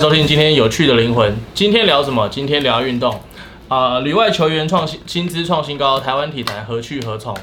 [0.00, 1.36] 收听今天有趣的灵魂。
[1.54, 2.28] 今天聊什么？
[2.28, 3.12] 今天聊运动。
[3.66, 7.36] 啊、呃，旅外球员创新薪资创新高，台湾体坛何去何从？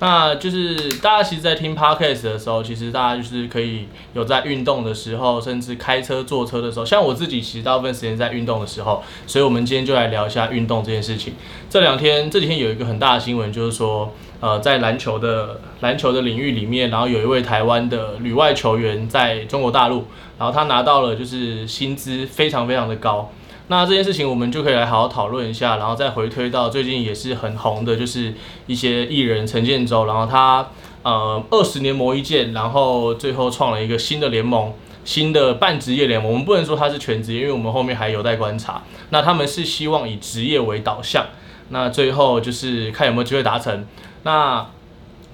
[0.00, 6.84] 那就是大家其实，在听 podcast 的时候，其实大家就是可以有在运动的时候，甚至开车、坐车的时候。
[6.84, 9.02] 像我自己，其实大部分时间在运动的时候。
[9.26, 11.32] 所以，我们今天就来聊一下运动这件事情。
[11.70, 14.12] 这两天、这几天有一个很大的新闻，就是说，
[14.44, 20.04] 呃，在篮球的篮球的领域里面，然后有一位台湾的旅外球员在中国大陆。
[20.38, 23.32] 然后他拿到了，就是薪资非常非常的高。
[23.68, 28.34] 那这件事情我们就可以来好好讨论一下，然后再回推到最近也是很红的，就是
[28.66, 30.68] 一些艺人陈建州，然后他
[31.02, 34.74] 呃二十年磨一剑，然后最后创了一个新的联盟，
[35.06, 36.30] 新的半职业联盟。
[36.30, 38.82] 我们不能说他是全职业，因为我们后面还有待观察。
[39.08, 41.24] 那他们是希望以职业为导向，
[41.70, 43.86] 那最后就是看有没有机会达成。
[44.24, 44.66] 那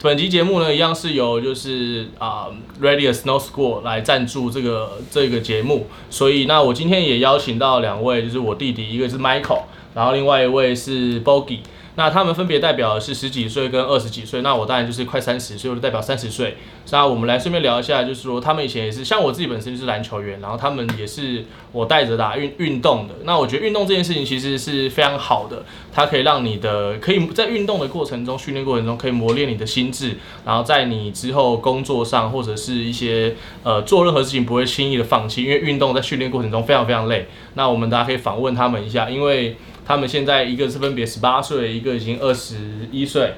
[0.02, 9.62] 本集节目呢，一样是由就是啊、呃、Radius Snow School 来赞助这个这个节目，所以那我今天也邀请到两位，就是我弟弟，一个是 Michael，
[9.94, 11.60] 然后另外一位是 Bogi。
[11.96, 16.56] 那他们分别代表的是十几岁跟二十几岁，那我当然就是快三十，所以我就代表三十岁。
[16.92, 23.14] 那我们来顺便聊一下，就是说他们以前也是像我自己本身就是篮球员，然后他们也是我带着打运运动的。
[23.24, 37.28] 那我觉得运动这件事情其实是非常好的，它可以让你的可以在运动的过程中、训练过程中可以磨练你的心智，然后在你之后工作上或者是一些呃做任何事情不会轻易的放弃，因为运动在训练过程中非常非常累。
[37.54, 39.56] 那我们大家可以访问他们一下，因为。
[39.90, 42.54] 他们现在一个是分别十八岁，一个已经二十
[42.92, 43.34] 一岁，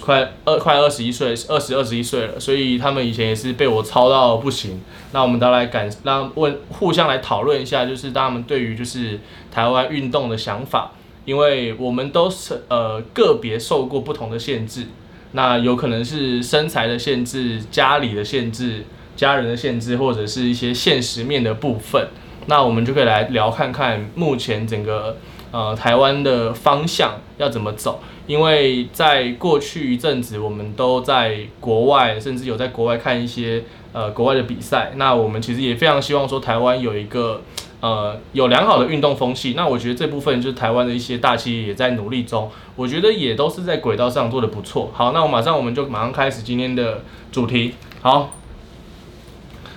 [0.00, 2.40] 快二快二十一岁，二十二十一岁了。
[2.40, 4.80] 所以他们以前也是被我操到不行。
[5.12, 9.20] 那我们都来感让问互相来讨论一下，就是他们对于就是
[9.52, 10.90] 台湾运动的想法，
[11.24, 14.88] 因为我们都是呃个别受过不同的限制，
[15.30, 22.08] 那有可能是身材的限制、家里的限制、家人的限制，或者是一些现实面的部分。
[22.46, 25.16] 那我们就可以来聊看看目前整个。
[25.52, 28.00] 呃，台湾的方向要怎么走？
[28.26, 33.62] 因为在过去一阵子，我们都在国外，甚至有在国外看一些
[33.92, 34.92] 呃国外的比赛。
[34.96, 37.42] 那我们其实也非常希望说，台湾有一个
[37.80, 39.52] 呃有良好的运动风气。
[39.54, 44.90] 那我觉得这部分就是台湾的一些大企业也在努力中，我觉得也都是在轨道上做得不错。
[44.94, 47.74] 好，那我马上我们就马上开始今天的主题。
[48.00, 48.30] 好。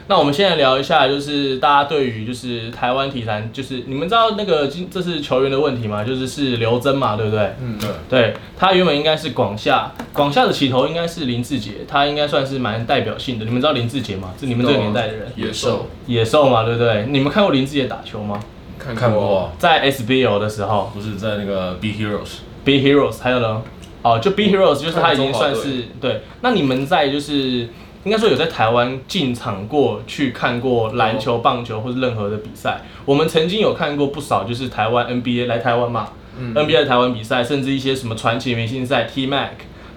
[0.08, 6.04] 那我们现在聊一下，就是大家对于就是台湾体坛，就是你们知道那个今这是球员的问题吗？
[6.04, 7.56] 就是是刘铮嘛，对不对？
[7.60, 7.90] 嗯，对。
[8.08, 13.46] 对，他原本应该是广厦，广厦的起头应该是林志杰，他应该算是蛮代表性的。
[13.46, 14.32] 你们知道林志杰吗？
[14.40, 15.32] 是你们这个年代的人。
[15.36, 15.88] 野兽。
[16.06, 17.08] 野兽嘛，对不对？
[17.10, 18.40] 你们看过林志杰打球吗？
[18.78, 22.42] 看看过，在 SBL 的时候，不是在那个 B Heroes。
[22.64, 23.64] B Heroes 还有呢？
[24.04, 26.22] 哦，就 B Heroes 就是他已经算是对。
[26.42, 27.70] 那你们在就是。
[28.06, 32.82] 应该说有在台湾进场过去看过篮球、棒球或者任何的比赛。
[33.04, 39.50] 我们曾经有看过不少，就是台湾 NBA 来台湾嘛、嗯、，NBA 的台湾比赛，甚至一些什么传奇明星赛，T Mac，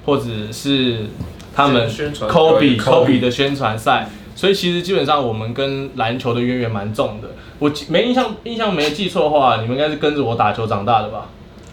[0.07, 1.07] 或者是
[1.55, 4.09] 他们 Kobe Kobe 的宣传赛。
[4.35, 7.29] 所以其实基本上我们跟篮球的渊源蛮重的。
[7.59, 11.27] 我没印象，印象没记错的话，你们应该是跟着我打球长大的吧？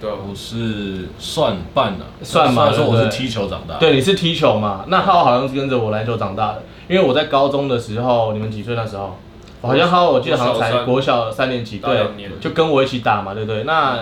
[0.06, 3.78] 对，我是算半啊，算嘛，说我是踢球长大。
[3.80, 4.86] 对，你是踢球嘛？
[4.88, 9.18] 那浩好像是跟着我篮球长大的，因为我在高中的时候，你们几岁那时候？
[9.64, 12.06] 好像浩，我记得好像才国小三年级，对，
[12.40, 13.64] 就跟我一起打嘛，对不对？
[13.64, 14.00] 那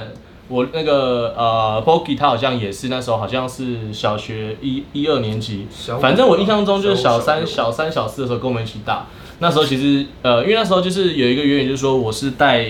[0.49, 5.67] 我那个呃，Bogi 他好像也是那时候好像是小学一一二年级，
[6.01, 9.05] 反正我印象中就是小三小三小四的时候跟我们一起打。
[9.39, 12.69] 那时候其实呃，因为那时候就是有一个原因，就是说我是带。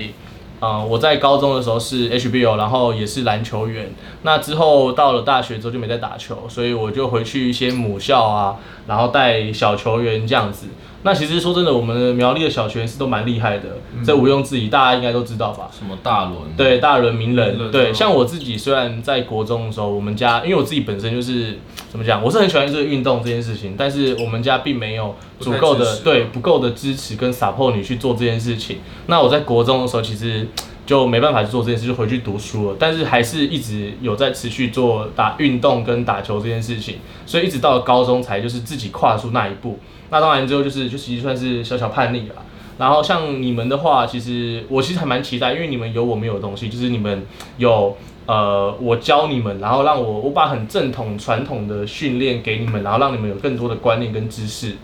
[0.64, 3.92] 啊、嗯，我在高中的时候是 HBO，然后也是篮球员。
[4.22, 8.56] 那之后到了大学之后就没再打球，所以我就回去一些母校啊，
[8.88, 10.68] 然后带小球员这样子。
[11.04, 13.66] 那其实说真的，我们的苗栗的小球员是都蛮厉害的，
[14.06, 15.70] 这毋庸置疑，大家应该都知道吧？
[15.78, 16.38] 什么大轮？
[16.56, 17.72] 对，大轮名人。
[17.72, 21.58] 对，像我自己虽然在国中的时候，我们家因为我自己本身就是
[21.90, 28.78] 怎么讲，我是很喜欢这个运动这件事情，但是我们家并没有足够的对不够的支持跟 support 你去做这件事情。
[29.08, 30.48] 那我在国中的时候，其实
[30.86, 32.78] 就没办法去做这件事，就回去读书了。
[32.80, 39.80] 但是还是一直有在持续做打运动跟打球这件事情，所以一直到了高中才就是自己跨出那一步。
[40.10, 42.36] 那当然之后就是就其实算是小小叛逆了。
[42.78, 47.24] 然后像你们的话，其实我其实还蛮期待，因为你们有我没有的东西，就是你们
[47.58, 47.96] 有
[48.26, 54.76] 呃我教你们，然后让我我把很正统传统的训练给你们，然后让你们有更多的观念跟知识。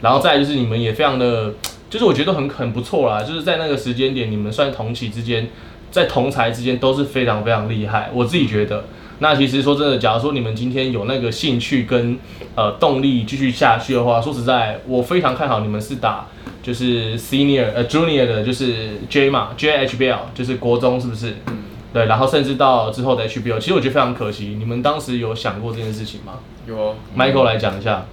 [0.00, 1.52] 然后再就是你们也非常的，
[1.90, 5.48] 就是我觉得很很不错啦，就是在那个时间点，你们算同期之间，
[5.90, 8.84] 在同才之间都是非常非常厉害，我自己觉得。
[9.20, 12.16] 那其实说真的，假如说你们今天有那个兴趣跟
[12.54, 16.26] 呃动力继续下去的话，说实在，我非常看好你们是打
[16.62, 21.34] 就是 senior 呃 junior 的，就是 J 嘛，JHBL 就是国中是不是？
[21.46, 21.64] 嗯。
[21.90, 24.54] 对，然后甚至到之后的 HBL，其实我觉得非常可惜。
[24.58, 26.34] 你们当时有想过这件事情吗？
[26.66, 26.94] 有哦。
[27.16, 28.04] Michael 来讲一下。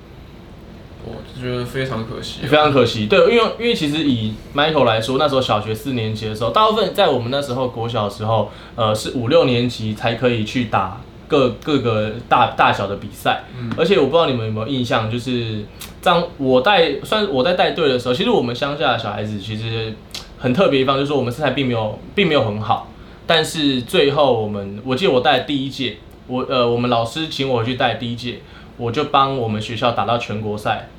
[1.06, 2.42] 我觉得非常可惜。
[2.46, 13.44] 非常可惜，对，因为因为其实以 Michael 来说，那时候小学四年级的时候，大部分在我们那时候国小的时候，呃，是五六年级才可以去打各各个大大小的比赛。
[13.60, 13.72] 嗯。
[13.78, 15.64] 而且我不知道你们有没有印象，就是
[16.02, 19.94] 当我带算我在带队的时候，其实我们乡下的小孩子其实
[20.38, 22.92] 很特别一方，就是说我们身材并没有并没有很好。
[23.28, 25.98] 但是最后我们，我记得我带第一届，
[26.28, 28.40] 我呃我们老师请我去带第一届，
[28.78, 30.90] 我就帮我们学校打到全国赛，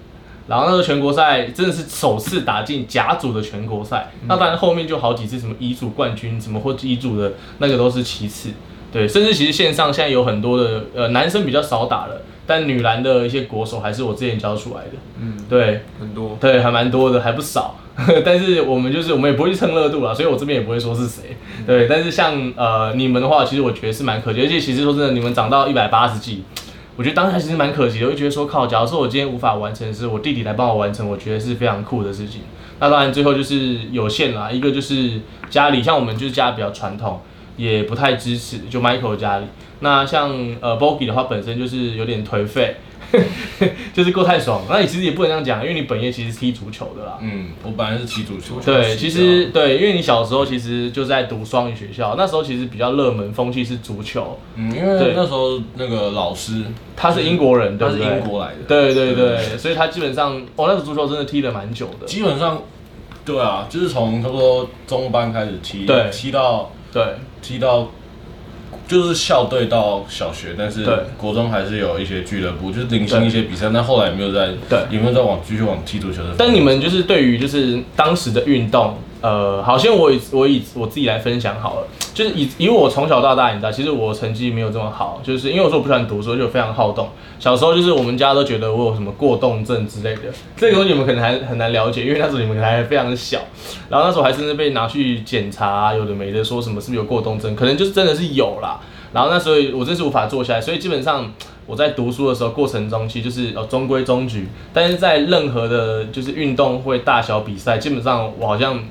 [0.48, 8.50] 然后那个全国赛真的是首次打进甲组的全国赛，嗯、那当然后面就好几次什么乙组冠军，什么或乙组的那个都是其次，
[8.92, 17.76] 对，甚至其实线上现在有很多的呃男生比较少打了，但女篮的一些国手还是我之前教出来的，嗯，对，很多，对，还蛮多的，还不少。
[18.26, 21.34] 但是我们就是我们也不会去蹭热度啦，所以我这边也不会说是谁。
[21.66, 26.44] 对，但是像呃你们的话，其实我觉得是蛮可惜，而且其实说真的，你们长到一百八十几，
[26.96, 32.40] 我觉得当时其实蛮可惜的，我就觉得说靠，假如说我今天无法完成，是我弟弟来帮我完成，我觉得是非常酷的事情。
[32.80, 35.20] 那当然最后就是有限啦，一个就是
[35.50, 37.20] 家里像我们就是家比较传统，
[37.56, 39.46] 也不太支持，就 Michael 家里。
[39.80, 42.76] 那像呃 Bogi 的话，本身就是有点颓废。
[43.92, 47.18] 就是过太爽，那你其实也不能这样讲，因为你本业其实是踢足球的啦。
[47.20, 48.60] 嗯，我本来是踢足球。
[48.64, 54.38] 对，其实对，因为你小时候其实就在读双语学校，那时候其实比较热门风气是足球。
[54.54, 56.62] 嗯，因为那时候那个老师
[56.96, 57.78] 他是英国人？
[57.78, 58.62] 他是英国来的。
[58.68, 62.06] 对对对，所以他基本上，哦，那个足球真的踢了蛮久的。
[62.06, 62.62] 基本上，
[63.24, 67.04] 对啊，就是从差不多中班开始踢，对，踢到对，
[67.40, 67.90] 踢到。
[68.88, 70.86] 就是校队到小学，但是
[71.16, 76.34] 国中还是有一些俱乐部，就是零星一些比赛，但后来也没有在，对，也没有在往继续往踢足球的。
[76.38, 78.96] 但你们就是对于就是当时的运动。
[79.22, 87.10] 呃，好，像我以我以我自己来分享好了，就是以以我从小到大，你知道，其实我成绩没有这么好，就是因为我说我不喜欢读书，就非常好动。
[87.38, 90.22] 小时候就是我们家都觉得我有什么过动症之类的，
[90.56, 93.40] 这个东西你们可能还很难了解，因为那时候你们还非常小，
[93.90, 98.80] 然后那时候还甚至被拿去检查，有的没的，说什么是不是有过动症，可能就是真的是有啦。
[99.12, 101.30] 然后那时候我真是无法坐下来，所以基本上
[101.66, 108.82] 我在读书的时候过程中，其实就是呃中规中矩，但是在任何的就是运动会大小比赛，基本上我好像。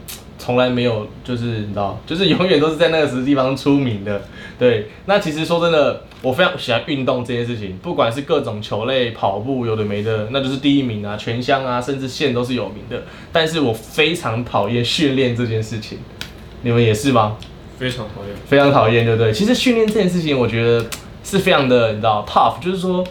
[0.46, 4.22] 从来没有，就是你知道，就是永远都是在那个时地方出名的。
[4.60, 13.02] 对，那其实说真的，我非常喜欢运动这件事情，不管是各种球类、跑步，有的没的，那就是第一名啊，全乡啊，甚至县都是有名的。
[13.32, 15.98] 但是我非常讨厌训练这件事情，
[16.62, 17.38] 你们也是吗？
[17.80, 19.34] 非常讨厌，非常讨厌，对不对？
[19.34, 20.86] 其实训练这件事情，我觉得
[21.24, 23.04] 是非常的，你知道，tough，就是说。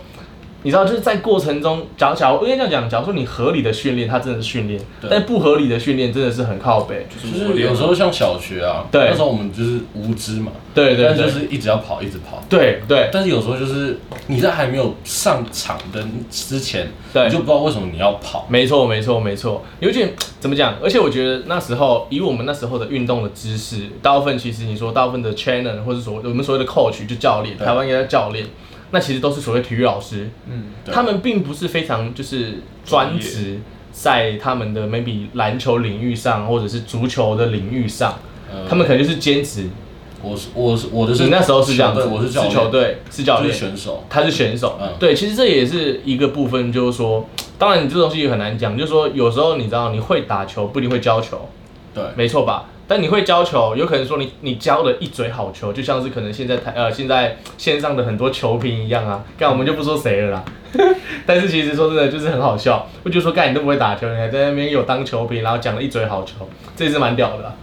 [0.64, 4.81] 你知道，就是在过程中，假如假如我跟你这样讲，假如说你合理的训练，它真的是训练；
[5.11, 7.06] 但不合理的训练，真的是很靠北。
[7.22, 12.43] 就是有时候像小学啊，对，那时候我们就是无知嘛，对对，但就是一直要跑，一直跑。
[12.49, 13.11] 对对。
[13.12, 18.46] 但是有时候就是你在还没有上场的之前，对，你就不知道为什么你要跑。
[18.49, 20.75] 没错没错没错，有点怎么讲？
[20.82, 28.46] 而且我觉得那时候以我们那时候的运动的知识，大部分其实你说大部分的 trainer 或者所谓我们所谓的 coach 就教练，台湾应该叫教练。
[28.94, 33.58] 那其实都是所谓体育老师，嗯，他们并不是非常就是专职
[33.91, 38.20] 在他们的 maybe 篮球领域上，或者是足球的领域上，
[38.69, 39.69] 他们可能就是兼职。
[40.23, 47.28] 我是我是我的是你那时候是这样子，我是球队是教练，选手，他是选手，嗯，对，其实这也是一个部分，就是说，
[47.59, 51.49] 当然你这东西也很难讲，就是说有时候你知道你会打球不一定会教球，
[51.92, 52.71] 对，没错吧？
[52.87, 60.45] 但你会教球，有可能说你你教了一嘴好球，就像是可能现在台呃现在线上的很多球评一样啊，干我们就不说谁了啦。
[61.25, 67.55] 但是其实说真的就是很好笑，我就说干你都不会打球，你还在那边有当球评，然后讲了一嘴好球，这也是蛮屌的啦。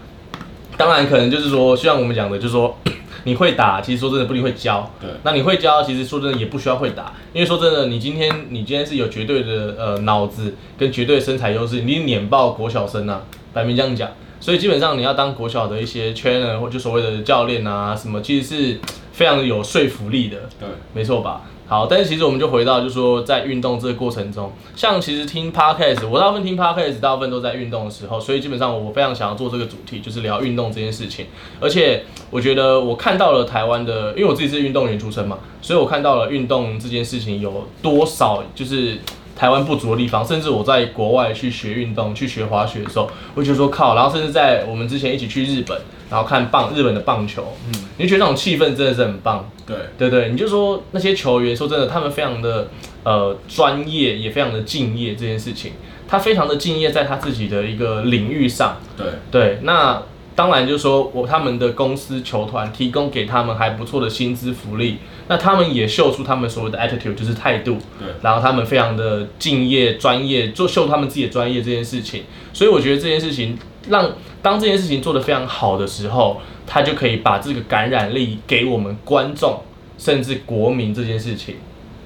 [0.77, 2.75] 当然可能就是说，就像我们讲的，就是说
[3.25, 4.89] 你会打，其实说真的不一定会教。
[4.99, 5.09] 对。
[5.23, 13.21] 那你会教，其实说真的也不需要会打，因为说真的，你今天你今天是有绝对的呃脑子跟绝对的身材优势，你碾爆国小生啊，
[13.53, 14.09] 摆明这样讲。
[14.41, 18.79] 所以基本上你要当国小的一些 trainer 或就所谓的教练啊什么，其实是
[19.13, 20.37] 非常有说服力的。
[20.59, 21.43] 对，没错吧？
[21.67, 31.27] 好，但是其实我们就回到，就是说在运动这个过程中，像其实听 podcast，我大部分听 podcast，大部分都在运动的时候，所以基本上我非常想要做这个主题，就是聊运动这件事情。
[31.61, 38.97] 而且我觉得我看到了台湾的，因为我自己是运动员出身嘛，所以我看到了运动这件事情有多少就是。
[39.41, 45.81] 台湾不足的地方，甚至我在国外去学运动、去学滑雪的时候，我就说靠，然后甚至在我们之前一起去日本，
[46.11, 52.67] 然后看棒日本的棒球，嗯，你就觉得那种气氛真的是很棒，对对对，你就说那些球员，说真的，他们非常的
[53.03, 55.71] 呃专业，也非常的敬业这件事情。
[56.07, 58.77] 他非常的敬业在他自己的一个领域上。
[58.95, 60.03] 对对，那
[60.35, 64.97] 当然就是说我他们的公司球团提供给他们还不错的薪资福利，
[65.27, 67.77] 那他们也秀出他们所谓的 attitude，就是态度。
[67.99, 72.23] 对，然后他们非常的敬业、专业，做秀他们自己的专业这件事情。
[72.53, 73.57] 所以我觉得这件事情
[73.89, 74.11] 让
[74.41, 79.61] 当这件事情做得非常好的时候，他就可以把这个感染力给我们观众，
[79.97, 81.55] 甚至国民这件事情。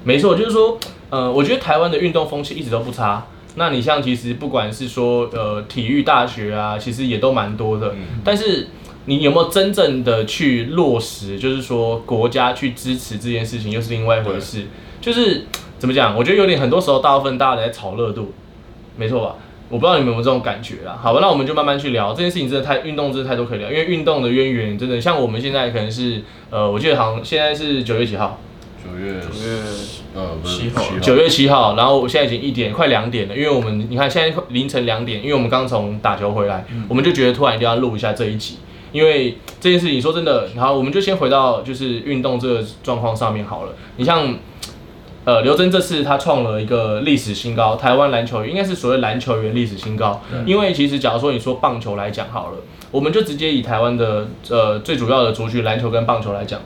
[0.02, 0.78] 没错，就是说，
[1.10, 3.26] 呃，我觉得台湾的运动风气一直都不差。
[3.56, 7.88] 那你像其实不管是说呃体育大学啊，其实也都蛮多的。
[7.94, 8.20] 嗯。
[8.24, 8.68] 但是
[9.06, 14.66] 你有没有真正的去落实，就是说国家去支持这件事情，又是另外一回事。
[15.00, 15.44] 就是
[15.78, 16.16] 怎么讲？
[16.16, 18.32] 我觉得有点很多时候大部分大家在炒热度，
[18.96, 19.36] 没错吧？
[19.68, 20.96] 我不知道你们有没有这种感觉啦。
[21.02, 23.70] 好吧，那我们就慢慢去聊这件事情，真的太运动，真的太多可以聊。
[23.70, 28.38] 因为运动的渊源真的像我们现在可能是呃，我记得好像现在是九月几号？
[28.86, 29.62] 九月九月
[30.14, 30.98] 呃七号。
[31.00, 38.58] 九月七号，然后我现在已经一点快两点了，因为我们你看现在凌晨两点，因为我们刚从打球回来，嗯，我们就觉得突然一定要录一下这一集，
[38.92, 43.72] 因为这件事情说真的，然后我们就先回到就是运动这个状况上面好了。
[43.96, 44.36] 你像。
[45.26, 50.22] 呃，刘真这次他创了一个历史新高，台湾篮球员应该是所谓篮球员历史新高。
[50.46, 52.58] 因为其实假如说你说棒球来讲好了，
[52.92, 56.60] 我们就直接以台湾的呃最主要的族群篮球跟棒球来讲，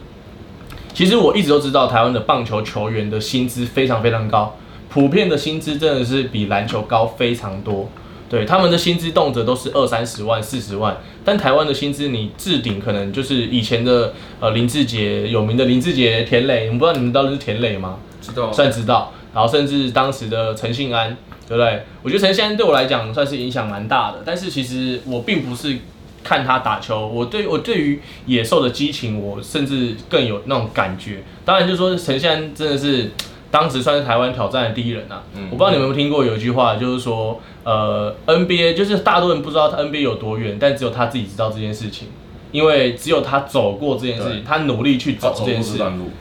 [0.93, 4.57] 其实我一直都知道台湾的棒球球员的薪资非常非常高，
[4.89, 7.89] 普遍的薪资真的是比篮球高非常多。
[8.29, 17.99] 对，他们的薪资动辄都是二三十万、四十万，但台湾的薪资你置顶可能就是以前的呃林志杰有名的林志杰、田垒，我不知道你们知道是田磊吗？
[18.23, 21.17] 知道，算知道，然后甚至当时的陈信安，
[21.49, 21.83] 对不对？
[22.03, 25.79] 我觉得陈信安对我来讲算是影响蛮大的，但是其实我并不是
[26.23, 31.23] 看他打球，我对我对于野兽的激情，我甚至更有那种感觉。
[31.45, 33.11] 当然，就是说陈信安真的是
[33.51, 35.23] 当时算是台湾挑战的第一人啊。
[35.35, 42.09] 嗯，我不知道你们有没有听过有一句话，就是说，呃，NBA 就是大多人不知道他 NBA 有多远，但只有他自己知道这件事情。
[42.53, 45.79] 因为只有他走过这件事情，他努力去走这件事，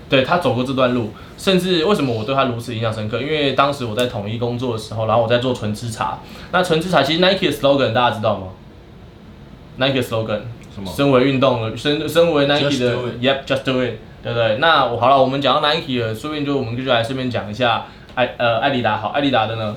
[0.08, 3.20] 对，他走过这段路，甚至为什么我对他如此印象深刻？
[3.20, 6.20] 因为当时我在统一工作的时候，然后我在做纯吃茶。
[6.52, 8.50] 那纯吃茶其实 Nike 的 slogan 大家知道吗
[9.80, 10.42] ？Nike 的 slogan
[10.76, 10.94] 什么？
[10.96, 14.58] 身为运动，身身为 Nike 的，Yep，just do it，对不对？
[14.58, 19.76] 那我好了，我们讲到 Nike 了，顺便就我们就来顺便讲一下艾呃艾迪达好，艾迪达的呢？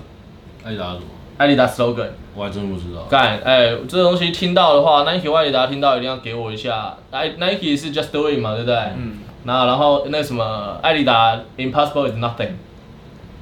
[0.64, 1.02] 艾迪达什么？
[1.38, 2.08] 艾迪达 slogan。
[2.34, 3.02] 我还真不知道。
[3.10, 6.96] 干，哎、欸，这东西听到的话，Nike 外里大家听到一定要给我一下。
[7.10, 8.76] Nike 是 Just Do It 嘛，对不对？
[8.96, 9.18] 嗯。
[9.44, 12.52] 那然后那什么，艾迪达 Impossible is nothing。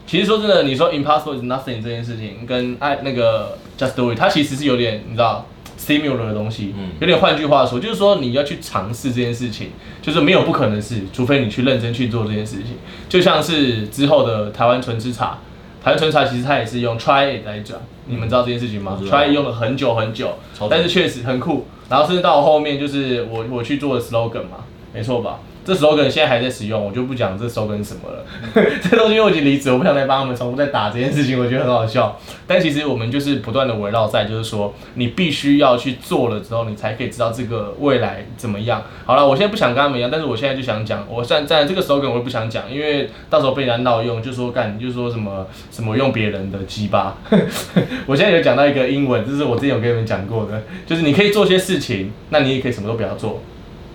[0.07, 5.47] 其实说真的，你说 Impossible is nothing 这件事情，跟爱那个 Just Do It，它其实是有点你知道
[5.91, 6.75] similar 的东西。
[6.79, 6.91] 嗯。
[7.01, 9.71] 有点换句话说，就是说你要去尝试这件事情，
[10.01, 12.77] 就是没有不可能的事，除非你去认真去做这件事情。
[13.09, 15.39] 就像是之后的台湾纯吃茶。
[15.83, 20.37] 台湾纯茶其实它也是用 try it 来讲，你们知道这件事情吗？try it 用了很久很久，
[20.69, 21.67] 但是确实很酷。
[21.89, 25.41] 然后甚至到后面就是我我去做的 slogan 嘛，没错吧？
[25.65, 28.25] 这 slogan 现在还在使用，我就不讲这 slogan 什么了。
[28.83, 32.19] 这东西我已经离职，我不想再帮他们重复再打这件事情，我觉得很好笑。
[32.47, 38.83] 但其实我们就是不断的围绕在，就是说你必须要去做了之后，你才可以知道这个未来怎么样。
[39.05, 47.17] 好了，我现在不想跟他们一样，但是我现在就想讲，我现在这个 slogan 我也不想讲，因为到时候被人家闹用，就说干，就说什么什么用别人的鸡巴。
[48.07, 53.43] 我现在有讲到一个英文，这是我之前有跟你们讲过的，就是你可以做些事情，那你也可以什么都不要做。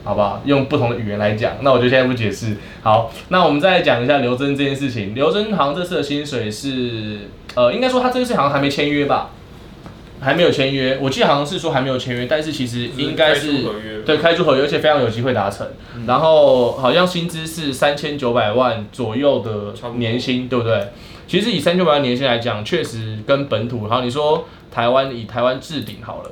[0.05, 0.41] 好不好？
[0.45, 2.55] 用不同的语言来讲，那我就现在不解释。
[2.81, 5.13] 好，那我们再讲一下刘真这件事情。
[5.13, 9.31] 刘真好像这次的薪水是，呃，应该说他这次好像还没签约吧？
[10.21, 10.97] 还没有签约。
[11.01, 15.67] 我记得好像是说还没有签约，但是其实应该是，是对开出合约，而且非常有机会达成。
[15.95, 20.87] 嗯、然后好像薪资是三千九百万左右的年薪，对不对？
[21.27, 26.31] 其实以三千九百万年薪来讲，确实跟本土，好，你说台湾以台湾置顶好了，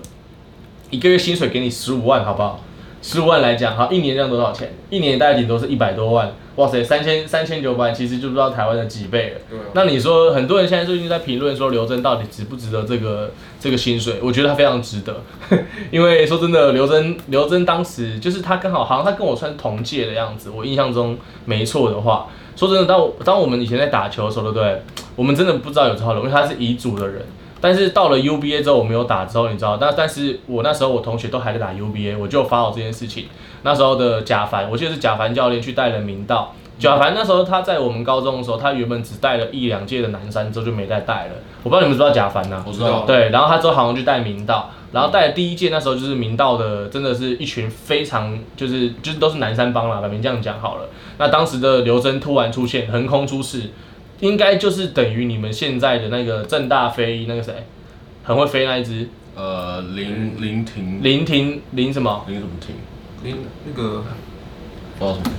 [0.90, 2.64] 一个月薪水给你十五万，好不好？
[3.04, 4.74] 十五万来讲，好，一年这样多少钱？
[4.90, 6.34] 一年大概顶多是一百多万。
[6.56, 9.42] 哇塞，三千三千九百万，其实就不知道台湾的几倍了。
[9.50, 9.60] 对。
[9.74, 14.20] 那你说，很多人现在最近在评论说刘真到底值不值得这个这个薪水？
[14.24, 15.22] 我觉得他非常值得，
[15.92, 24.82] 因为说真的，刘真刘真当时就是他刚好好像他跟我算同届的样子，我印象中没错的话，说真的，当我当我们以前在打球的时候，对不对？
[25.18, 27.22] 我们真的不知道有这号人，因为他是乙组的人。
[27.64, 33.28] 但是到了 UBA 之后，我没有打之后，你知道，但但是我那时候我同学都还在打 UBA，我就发好这件事情。
[33.62, 36.54] 那时候的贾凡，我记得是贾凡教练去带了明道。
[36.78, 41.32] 贾凡那时候他在我们高中的时候，他原本只带了一两届的南山，之后就没再带了。
[41.64, 42.62] 我不知道你们知道贾凡呐？
[42.68, 43.06] 我知道。
[43.08, 50.90] 对，然后他之后好像就带明道，然后带了第一届那时候就是明道的，真的是一群非常就是就是都是南山帮啦，把名这样讲好了。
[51.18, 53.70] 那当时的刘真突然出现，横空出世。
[54.24, 57.54] 应该就是等于你们现在的那个正大飞那个谁，
[58.24, 59.10] 很会飞那一只。
[59.36, 61.04] 呃，林林婷。
[61.04, 62.24] 林婷林什么？
[62.30, 62.74] 林什么婷？
[63.24, 64.06] 林那个。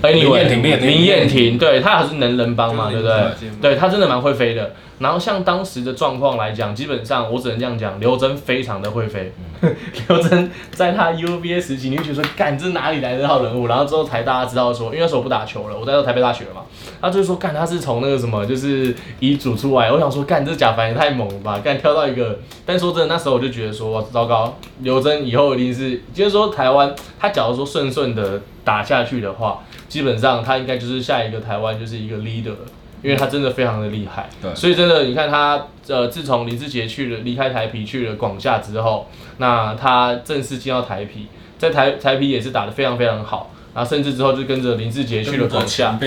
[0.02, 3.16] 哎，林彦廷，林彦廷，对他还是能人帮嘛，对不对？
[3.60, 4.72] 对他真的蛮会飞的。
[5.00, 9.32] 然后像当时的状况来讲，基本上我只能这样讲，刘真非常的会飞。
[10.08, 13.66] 刘真在他 UVA 时期，你会觉得说，干这哪里来的这号人物？
[13.66, 16.62] 然后之后才大家知道说，因为那时候我不打球了，我在台北大学了嘛。
[17.00, 19.90] 他就是说，干他是从那个什么，就是乙组出来。
[19.90, 22.38] 我想说，干这甲凡也太猛了吧，干跳到一个。
[22.64, 32.54] 但说真的，那时候我就觉得说，哇，糟糕，刘真以后一定是，就是说台湾，他假如说顺顺的打下去的话，基本上他应该就是下一个台湾就是一个 leader。
[33.02, 41.26] 因为他真的非常的厉害，对，所以真的你看他，呃，自从林志杰去了离开台啤去了广厦之后，那他正式进到台啤，
[41.58, 45.98] 在台台啤也是打得非常非常好，然后甚至之后就跟着林志杰去了广厦，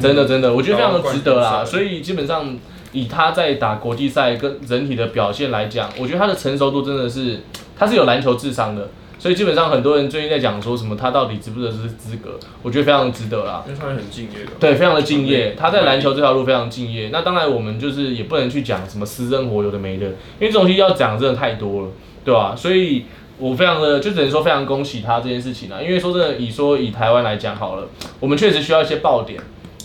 [0.00, 1.64] 真的真的，我觉得非常的值得啦。
[1.64, 2.56] 所以基本上
[2.92, 7.40] 以他在打国际赛跟整体的表现来讲，我觉得他的成熟度真的是，
[7.76, 8.88] 他是有篮球智商的。
[9.24, 13.64] 所以基本上很多人最近在讲说什么他到底值不值这资格，我觉得非常值得啦。
[13.66, 14.50] 因为他很敬业的。
[14.60, 15.54] 对，非常的敬业。
[15.58, 17.08] 他在篮球这条路非常敬业。
[17.10, 21.88] 那当然我们就是也不能去讲什么私生活有的没的，因为这种东西要讲真的太多了，
[22.22, 22.54] 对吧？
[22.54, 23.06] 所以
[23.38, 25.78] 我非常的就只能说非常恭喜他这件事情啦。
[25.80, 27.88] 因为说真的，以说以台湾来讲好了，
[28.20, 29.40] 我们确实需要一些爆点。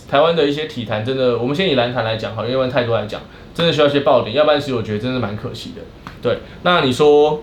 [0.06, 3.18] 台湾的一些体坛真的，我们先以篮坛来讲好，因为太多来讲，
[3.54, 5.80] 真的需要一些爆点，要不然其实我觉得真的蛮可惜的。
[6.20, 7.42] 对，那你说？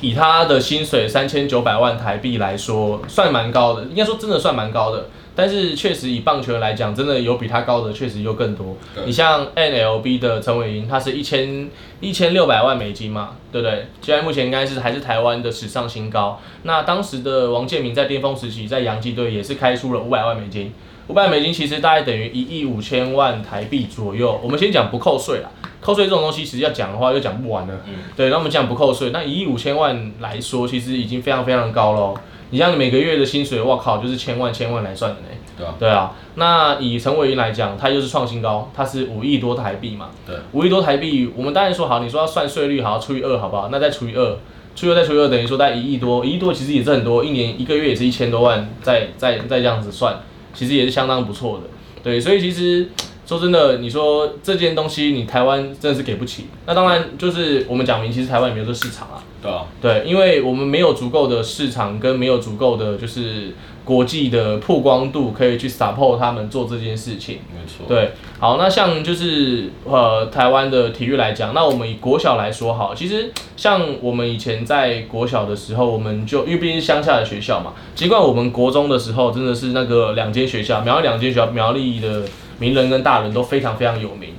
[0.00, 5.06] 以他的薪水三千九百万台币来说，算蛮高的，应该说真的算蛮高的。
[5.32, 8.76] 但是确实以棒球来讲，真的有比他高的，确实又更多。
[9.06, 13.86] 你像 NLB 的陈伟霆，他是一千一千六百万美金嘛，对不对？
[14.02, 16.40] 现在目前应该是还是台湾的史上新高。
[16.64, 20.72] 那当时的王建民在巅峰时期，在洋基队也是开出了五百万美金。
[21.06, 24.38] 五百美金其实大概等于一亿五千万台币左右。
[24.42, 25.50] 我们先讲不扣税啦。
[25.80, 27.74] 扣税这种东西，其实要讲的话又讲不完了。
[27.86, 32.14] 嗯，对，那我们讲不扣税，那一亿五千万来说，其实已经非常非常高喽。
[32.50, 35.26] 你像你每个月的薪水，我靠，就是千万千万来算的呢。
[35.56, 36.12] 对啊，对啊。
[36.34, 40.10] 那以陈伟殷来讲，他就是创新高，他是五亿多台币嘛。
[40.26, 43.68] 对，五亿多台币，我们当然说好，你说要算税率，好，除以二，好不好？
[43.70, 44.36] 那再除以二，
[44.74, 50.16] 除以二再除以二，等于说大概一亿多，一亿多其实也是很多，一年一个月也是一千多万，再再再这样子算，
[50.52, 51.64] 其实也是相当不错的。
[52.02, 52.88] 对，所以其实。
[53.30, 56.46] 说真的，你说这件东西你台湾真的是给不起。
[56.66, 59.22] 那当然就是我们讲明，其实台湾也没有这市场啊。
[59.40, 59.66] 对啊。
[59.80, 67.38] 对，因为我们没有足够的市场，跟没有足够的就是国际的曝光度，可以去 support 他们做这件事情。
[67.54, 67.86] 没错。
[67.86, 82.24] 对，好，那像就是呃台湾的体育来讲，那我们以国小来说好，其实像我们以前在国小的时候，我们就因为毕竟是乡下的学校嘛，尽管我们国中的时候真的是那个两间学校，苗栗两间学校，苗栗的。
[82.60, 84.34] 名人跟大人都非常非常有名，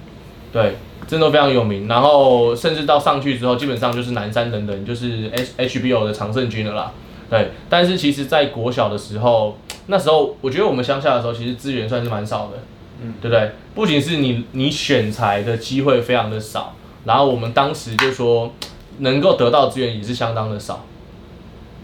[0.53, 0.75] 对，
[1.07, 1.89] 真的非常有名。
[1.89, 6.93] 然后甚至到上去之后，基本上就是南山等等，就是 H HBO 的常胜军了啦。
[7.29, 9.57] 对，但是其实，在国小的时候，
[9.87, 12.59] 那时候我觉得我们乡下的时候，其实资源算是蛮少的，
[13.01, 13.51] 嗯，对不对？
[13.73, 18.53] 不仅是你你选材的机会非常的少，然后我们当时就说
[18.99, 20.85] 能够得到资源也是相当的少。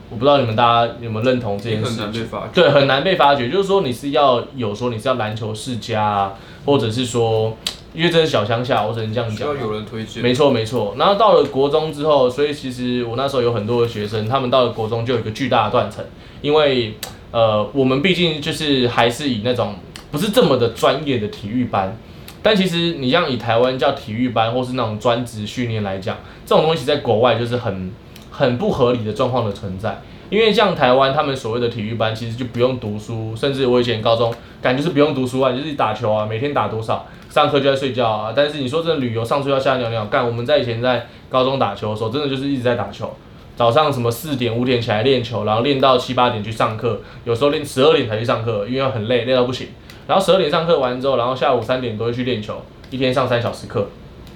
[0.10, 1.98] 我不知道你们大家有没有认同这件事情？
[1.98, 2.48] 很难被发掘。
[2.54, 3.50] 对，很难被发掘。
[3.50, 6.34] 就是说，你是要有说你是要篮球世家啊，
[6.66, 7.58] 或者是说，
[7.94, 9.38] 因为这是小乡下，我只能这样讲。
[9.38, 10.24] 需要有人推荐。
[10.24, 10.96] 没错，没错。
[10.98, 16.06] 然后到了国中之后，所以其实我那时候有很多的学生，他们到了国中就有一个巨大的断层，
[16.42, 16.94] 因为
[17.32, 19.76] 呃，我们毕竟就是还是以那种
[20.10, 21.98] 不是这么的专业的体育班，
[22.42, 26.16] 但其实你像以台湾叫体育班或是那种专职训练来讲，
[26.46, 27.92] 这种东西在国外就是很。
[28.38, 38.34] 很不合理的状况的存在，因为像台湾他们所谓的体育班，其实就不用读书，甚至我以前高中感觉是不用读书啊，就是打球啊，每天打多少，上课就在睡觉啊。
[38.36, 43.12] 但是你说真的旅游上睡觉下尿尿干，我们在以前在高中打球的时候，真的就是一直在打球，
[43.56, 49.70] 早上什么四点五点起来练球，然后练到七八点去上课，有时候练十二点才去上课，因为很累，累到不行。
[50.06, 53.88] 然后十二点上课完之后，然后下午三点都会去练球，一天上三小时课，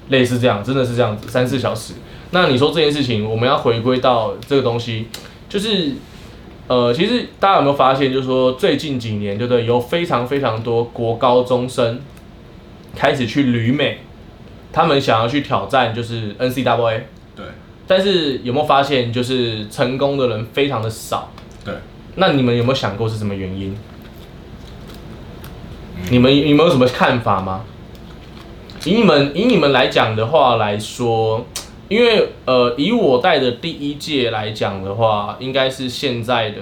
[0.09, 1.93] 类似这样，真的是这样子，三四小时。
[2.33, 5.07] 那你说这件事情，我们要回归到这个东西，
[5.49, 5.91] 就是，
[6.67, 9.65] 呃，其实大家有没有发现，就是说最近几年，对不对？
[9.65, 11.99] 有非常非常多国高中生
[12.95, 13.99] 开始去旅美，
[14.71, 17.07] 他们想要去挑战，就是 N C W A。
[17.35, 17.45] 对。
[17.85, 21.29] 但是有没有发现，就是成功的人非常的少？
[21.65, 21.73] 对。
[22.15, 23.75] 那你们有没有想过是什么原因？
[25.97, 27.65] 嗯、你们你们有什么看法吗？
[28.85, 31.45] 以你们以你们来讲的话来说。
[31.91, 36.61] 因为呃，以我带的第一届来讲的话，应该是现在的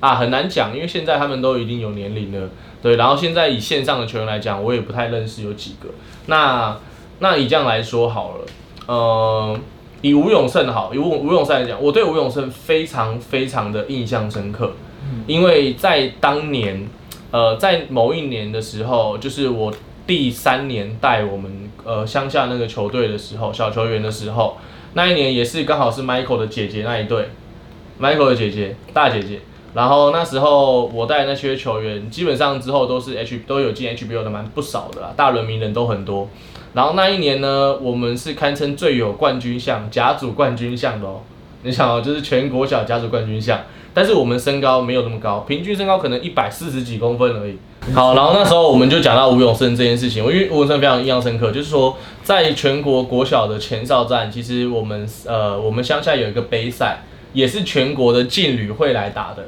[0.00, 2.48] 啊，很难讲，因为现在他们都已经有年龄了，
[2.82, 2.96] 对。
[2.96, 5.90] 然后现在以线上的球员来讲，我也不太认识有几个。
[6.26, 6.76] 那
[7.20, 8.44] 那以这样来说好了，
[8.88, 9.56] 呃，
[10.02, 14.72] 以吴永胜好，以吴吴永胜来讲，我对吴永胜非常非常的印象深刻，
[15.28, 16.84] 因为在当年，
[17.30, 19.72] 呃，在某一年的时候，就是我
[20.04, 24.56] 第三年带我们呃乡下那个球队的时候，小球员的时候，
[24.94, 27.28] 那一年也是刚好是 Michael 的姐姐那一队
[28.00, 29.40] ，Michael 的姐姐大姐姐。
[29.74, 36.28] 然后那时候我带那些球员，基本上之后都是 H 都有进 HBO 的蛮不少的啦，大轮名人都很多。
[36.74, 41.22] 然后那一年呢，我们是堪称最有冠军相甲组冠军相的哦。
[41.64, 43.60] 你想哦，就是全国小甲组冠军相，
[43.92, 47.58] 但是我们身高没有那么高，平均身高可能一百四十几公分而已。
[47.92, 57.02] 好，然后那时候我们就讲到吴永胜这件事情，我因为吴永胜非常印象深刻，就是说在全国国小的前哨战，其实我们呃我们乡下有一个杯赛，
[57.34, 59.44] 也是全国的劲旅会来打的。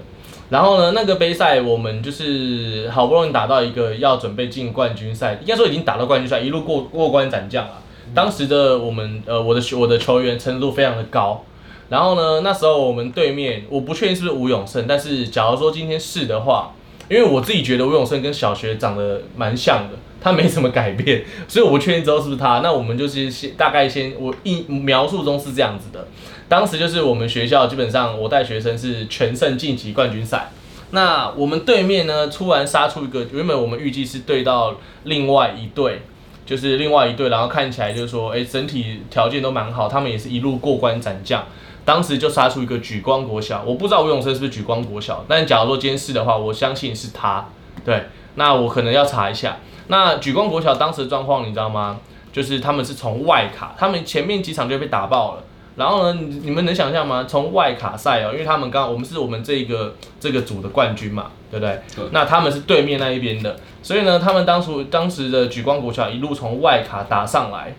[0.51, 7.83] 然后呢，那个杯赛我们就是好不容易打到一个要准备进冠军赛，应该说已经打到冠军赛，一路过过关斩将了。
[8.15, 11.43] 当时的我们，呃，我的我的球员程度非常的高。
[11.89, 16.73] 然后呢，那时候我们对面，我不确定是不是吴永胜，但是假如说今天是的话，
[17.09, 22.61] 因为我自己觉得吴永胜跟小学长得蛮像的，他没什么改变，所以我不确定之后是不是他。
[22.61, 26.09] 那我们就是先大概先我一描述中是这样子的。
[26.49, 30.51] 当时就是我们学校基本上我带学生是全胜晋级冠军赛，
[30.91, 36.03] 那我们对面呢突然杀出一个，原本我们预计是对到另外一队，
[36.45, 41.45] 就是另外一队，然后看起来就是说，哎，整体条件都蛮好，他们也是一路过关斩将。
[41.87, 47.47] 当时就杀出一个举光国小，我不知道吴永生是不是举光国小，但假如说今天是的话，我相信是他。
[47.85, 49.59] 对，那我可能要查一下。
[49.87, 52.01] 那举光国小当时的状况你知道吗？
[52.33, 55.45] 就是他们是从外卡，他们前面几场就被打爆了。
[55.77, 57.25] 然后呢，你们能想象吗？
[57.29, 61.81] 从外卡赛哦，因为他们刚刚我们是我们这个这个组的冠军嘛，对不对？
[61.95, 62.05] 对。
[62.13, 67.77] 那他们是对面那一边的，所以呢，他们当初当时的举光国小一路从外卡打上来，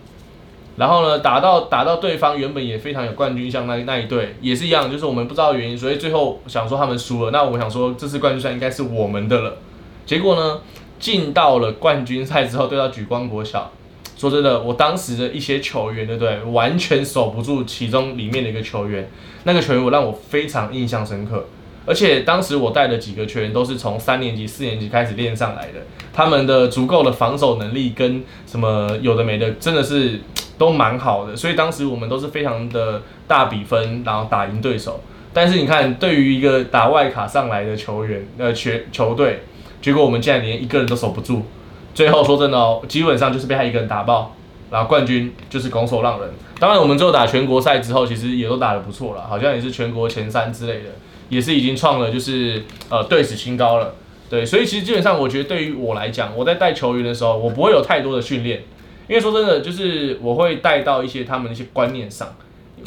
[0.78, 7.32] 然后呢，打到打到对方原本也非常有冠军相那那一队也是一样，就是我们不知道原因，所以最后想说他们输了。
[7.32, 9.58] 那我想说这次冠军赛应该是我们的了。
[10.06, 10.62] 结果呢，
[11.00, 13.72] 进到了冠军赛之后，对到举光国小。
[14.16, 16.42] 说真的，我当时的一些球员，对不对？
[16.46, 19.08] 完全守不住其中里面的一个球员，
[19.44, 21.46] 那个球员我让我非常印象深刻。
[21.86, 25.80] 而且当时我带的几个球员都是从三年级、四年级开始练上来的，
[26.12, 30.20] 他们的足够的防守能力跟什么有的没的，真的是
[30.58, 31.36] 都蛮好的。
[31.36, 35.00] 所以当时我们都是非常的大比分，然后打赢对手。
[35.34, 39.44] 但是你看，对于一个打外卡上来的球员，呃，球球队，
[39.82, 41.46] 结果我们竟然连一个人都守不住。
[41.94, 44.36] 最后说真的哦，基本上就是被他一个人打爆，
[44.72, 46.30] 然后冠军就是拱手让人。
[46.60, 50.90] 当然，我们最后打全国赛之后，其实也都打得不错了，好像也是全国前三之类的，
[51.30, 53.94] 也是已经创了就是呃队史新高了。
[54.30, 58.64] 对，所以其实基本上我觉得对于我来讲，我在带球员的时候，我不会有太多的训练，
[59.08, 62.28] 因为说真的，就是我会带到一些他们的一些观念上，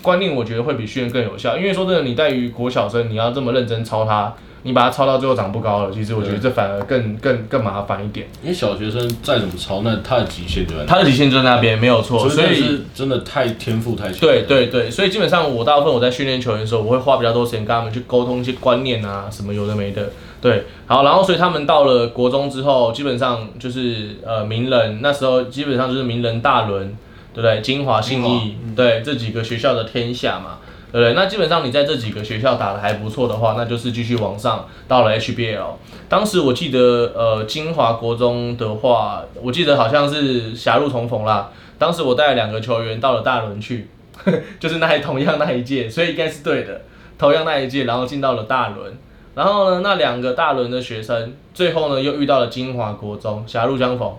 [0.02, 1.56] 观念我觉得会比训练更有效。
[1.56, 4.34] 因为说真的，你在于国小生，你要这么认真操他。
[4.62, 8.28] 你把他抄到最后长不高了，其实我觉得这反而更更更麻烦一点。
[8.42, 12.28] 因为小学生再怎么抄，那他的极限就在他的极限就在那边，没有错。
[12.28, 14.20] 所以是真的太天赋太强。
[14.20, 20.10] 对对对，所以基本上我大部分我在训练球员的时候，我会花比较多时间跟他们去沟通一些观念啊，什么有的没的。
[20.40, 26.96] 对，好，然后所以他们到了国中之后，基本上就是呃名人，那时候基本上就是名人大轮，
[27.34, 27.60] 对不对？
[27.60, 30.58] 金华信义，对这几个学校的天下嘛。
[30.92, 35.74] 对不，对，那基本上你在这几个学校打的还不错的话，那就是继续往上到了 HBL。
[36.08, 41.50] 当时我记得，呃，金华国中的话，我记得好像是狭路重逢啦。
[41.78, 43.88] 当时我带了两个球员到了大轮去，
[44.58, 46.80] 就是那同样那一届，所以应该是对的，
[47.18, 48.92] 同样那一届，然后进到了大轮。
[49.34, 54.12] 然后呢，那两个大轮的学生，最后呢又遇到了金华国中，狭路相逢。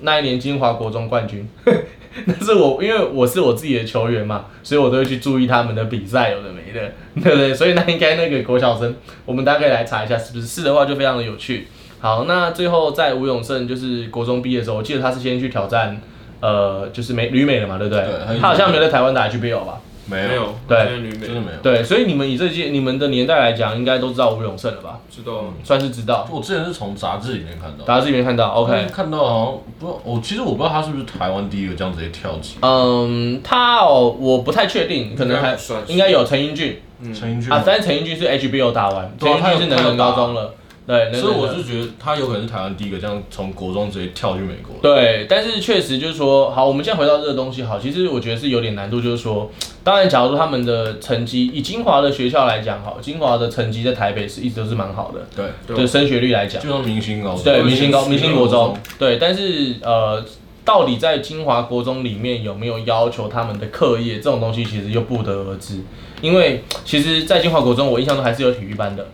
[0.00, 1.48] 那一年金华国中冠军。
[2.26, 7.54] 那是我，因为我是我自己的球员嘛，所以我都会去注意他们的比赛，有的没的， 对不对？
[7.54, 8.92] 所以那应该那个国小生，
[9.24, 10.46] 我们大概来查一下是不是？
[10.46, 11.68] 是的话就非常的有趣。
[12.00, 16.00] 好，那最后在吴永胜就是国中毕业的时候，我记得他是先去挑战，
[16.40, 18.02] 呃，就是美旅美了嘛，对不对？
[18.04, 18.38] 对。
[18.40, 19.80] 他好像没有在台湾打 h b o 吧？
[20.10, 20.78] 没有，对，
[21.20, 21.58] 真的没有。
[21.62, 24.98] 对，所以你们以这届你们的年代来讲，应该都知道吴永胜了吧？
[25.08, 26.26] 知道，算是知道。
[26.30, 32.56] 我之前是从杂志里面看到，杂志里面看到，OK，看到好像不，我其实我不知道他是不是台湾第一个这样直接跳级。
[32.62, 36.82] 嗯，他哦，我不太确定，可能还应该有陈英俊，
[37.14, 40.54] 陈英俊啊，但是陈英俊是 HBO 打完，陈英俊是能仁高中了。
[40.90, 44.76] 对，所以我是觉得他有可能是台湾第一个这样从国中直接跳去美国。
[44.82, 49.50] 对，但是确实就是说，好，我们现在回到这个东西，好，其实我觉得是有点难度，就是说，
[49.84, 60.24] 当然，假如说他们的成绩以金华的学校来讲，好，金华的成绩在台北是一直都是蛮好的，对，对，升学率来讲，就像明星高中，对，明星高，明星国中，对，但是呃。
[60.62, 65.80] 到底在金华国中里面有没有要求他们的课业这种东西，其实又不得而知。
[66.20, 69.08] 因为其实，在金华国中，我印象中还是有体育班的。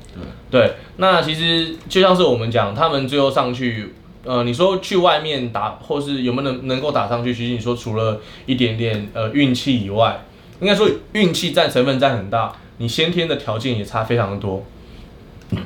[0.50, 7.34] 对，对，那其实就像是我们讲，他们最后上去，呃，你说去外面打，或是有没有能能够打上去？
[7.34, 10.24] 其实你说除了一点点呃运气以外，
[10.60, 14.64] 应该说运气占成分占很大，你先天的条件也差非常的多。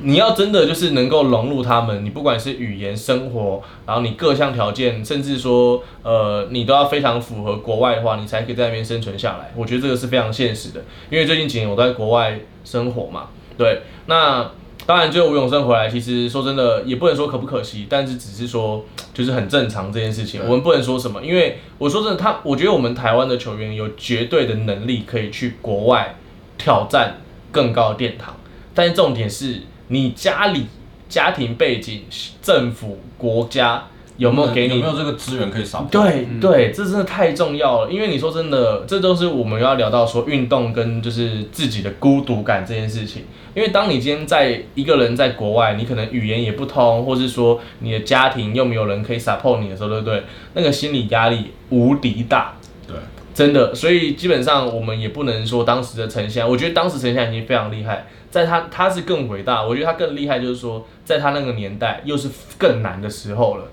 [0.03, 9.51] 你要真的就是能够融入他们，你不管是语言、生活，然后你各项条件，甚至说，呃，你都要非常符合国外的话，你才可以在那边生存下来。
[9.55, 13.29] 我觉得这个是非常现实的，因为最近几年我都在国外生活嘛。
[13.57, 14.51] 对，那
[14.85, 26.15] 当然最后吴永生回来，其实说真的也不能说可不可惜，但是只是说就是很正常这件事情，我们不能说什么，因为我说真的，他我觉得我们台湾的球员有绝对的能力可以去国外
[26.59, 27.17] 挑战
[27.51, 28.35] 更高的殿堂，
[28.75, 29.63] 但是重点是。
[29.91, 30.67] 你家里
[31.09, 32.03] 家庭背景、
[32.41, 33.83] 政府、国家
[34.15, 35.85] 有没有给你有没有这个资源可以扫？
[35.91, 37.91] 对对，这真的太重要了。
[37.91, 43.23] 因为你说真的，这都是我们要聊到说运动跟就是自己的孤独感这件事情。
[43.53, 50.23] 因为当你今天在一个人在国外，你可能语言也不通，或是说你的家庭又没有人可以 support 你的时候，对不对？
[50.53, 52.53] 那个心理压力无敌大。
[52.87, 52.95] 对，
[53.33, 53.75] 真的。
[53.75, 58.07] 所以基本上我们也不能说当时的陈翔，我觉得当时陈翔已经非常厉害。
[58.31, 63.65] 在他他是更伟大，我觉得他更厉害，就是说，在他那个年代又是更难的时候了。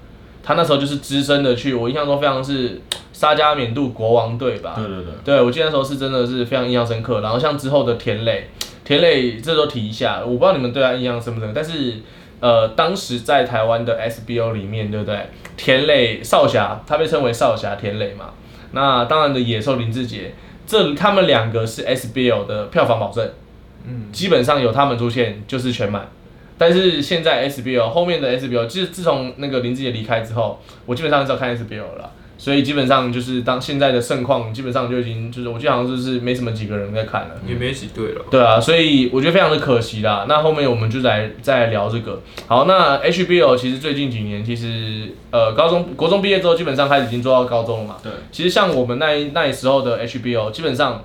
[0.42, 2.81] 他那时候就是资深的去，我印象中非常是
[3.12, 4.75] 沙加缅度国王队吧？
[4.77, 7.21] 对对对，对我记得那时候是真的是非常印象深刻。
[7.21, 8.49] 然后像之后的田磊，
[8.85, 11.97] 田磊这时候提一下，我不知道你们对他印象深不深，但是
[12.40, 15.27] 呃，当时在台湾的 SBO 里面，对不对？
[15.57, 18.31] 田磊少侠，他被称为少侠田磊嘛。
[18.73, 20.33] 那当然的野兽林志杰，
[20.66, 23.29] 这他们两个是 SBO 的票房保证。
[24.12, 26.09] 基本上有他们出现就是全满，
[26.57, 38.24] 但是现在 SBO 后面的 SBO，其实自从那个林志杰离开之后，我基本上很少看 SBO 了，所以基本上就是当现在的盛况，基本上就已经就是我记得好像就是没什么几个人在看了，也没几队了。
[38.31, 40.27] 对啊，所以我觉得非常的可惜啦。
[40.29, 42.20] 那后面我们就来再来聊这个。
[42.46, 47.96] 好，那 HBO 其实最近几年其实呃高中国中毕业之后，基本上开始已经做到高中了嘛。
[48.03, 51.05] 对，其实像我们那那时候的 HBO，基本上。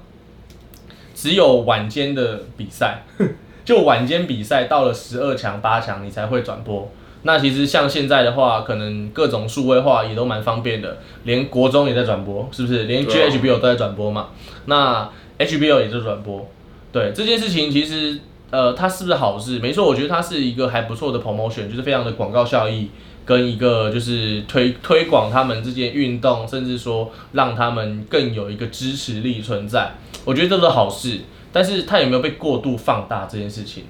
[1.24, 3.06] 只有晚间的比赛，
[3.64, 6.92] 就晚间比赛到了十二强、八强，你才会转播。
[7.22, 12.84] 那其实像现在的话，可能各种数位化也都蛮方便的，连国中也在转播，是不是？
[12.84, 14.32] 连 GHBO 都在转播嘛？
[14.66, 15.10] 那
[15.40, 16.46] HBO 也在转播。
[16.92, 18.20] 对这件事情，其实
[18.52, 19.60] 呃，它是不是好事？
[19.60, 22.90] 没错，我觉得它是一个还不错的 promotion，就是非常的广告效益。
[23.26, 29.92] 跟一个就是推推广他们之间运动，甚至说让他们更有一个支持力存在，
[30.26, 31.20] 我觉得这是好事。
[31.52, 33.84] 但是它有没有被过度放大这件事情，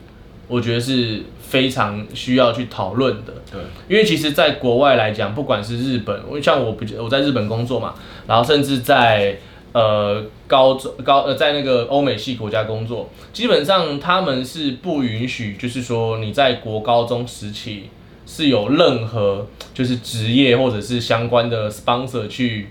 [0.49, 3.33] 我觉得是非常需要去讨论的。
[3.49, 7.95] 对，因为其实在国外来讲，不管是日本，像我不我在日本工作嘛，
[8.27, 9.37] 然后甚至在
[9.71, 17.89] 呃高中高呃在那个欧美系国家工作，基本上他们是不允许，就是说你在国高中时期。
[18.25, 22.69] 是有任何就是职业或者是相关的 sponsor 去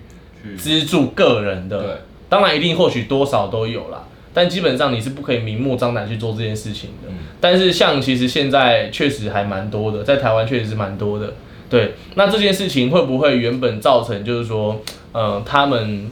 [0.56, 1.90] 资助个人的，对，
[2.28, 7.08] 当然一定或许多少都有啦，但基本上你是不可以明目张胆去做这件事情的。
[7.08, 11.34] 嗯、但是像其实现在确实还蛮多的，在台湾确实是蛮多的。
[11.68, 14.80] 对，那这件事情会不会原本造成就是说，
[15.12, 16.10] 呃，他们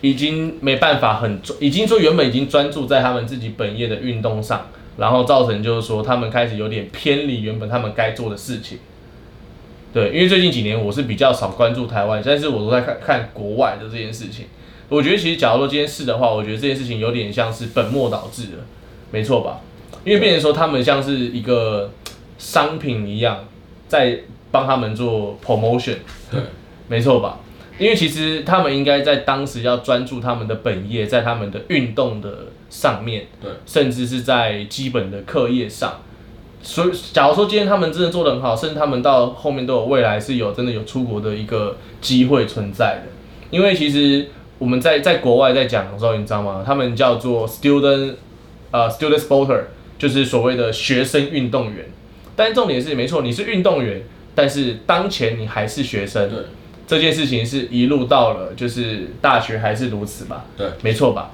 [0.00, 4.68] 已经没办法很专，已经说原本已经专注在他们自己本业的运动上。
[4.96, 8.78] 然后造成就是说，他们开始有点偏离原本他们该做的事情。
[9.92, 14.46] 对，因为最近几年我是比较少关注台湾，但是我都在看看国外的这件事情。
[14.88, 18.58] 我觉得其实假如说今天是的话，我觉得这件事情有点像是本末倒置的，
[19.10, 19.60] 没错吧？
[20.04, 21.90] 因为变成说他们像是一个
[22.38, 23.44] 商品一样，
[23.88, 25.96] 在帮他们做 promotion，
[26.30, 26.40] 对，
[26.88, 27.40] 没错吧？
[27.78, 36.00] 因为其实他们应该在当时要专注他们的本业，在他们的运动的上面，对，甚至是在基本的课业上。
[36.62, 43.12] 所以，假如说今天他们真的做得很好，甚至他们到后面都有未来是有真的有出国的一个机会存在的。
[43.50, 44.26] 因为其实
[44.58, 46.64] 我们在在国外在讲的时候，你知道吗？
[46.66, 48.14] 他们叫做 student，
[48.70, 49.64] 呃，student sporter，
[49.98, 51.84] 就是所谓的学生运动员。
[52.34, 54.02] 但重点是，没错，你是运动员，
[54.34, 56.28] 但是当前你还是学生。
[56.28, 56.38] 对。
[56.86, 60.44] 这件事情是一路到了，就是大学还是如此吧？
[60.56, 61.30] 对，没错吧？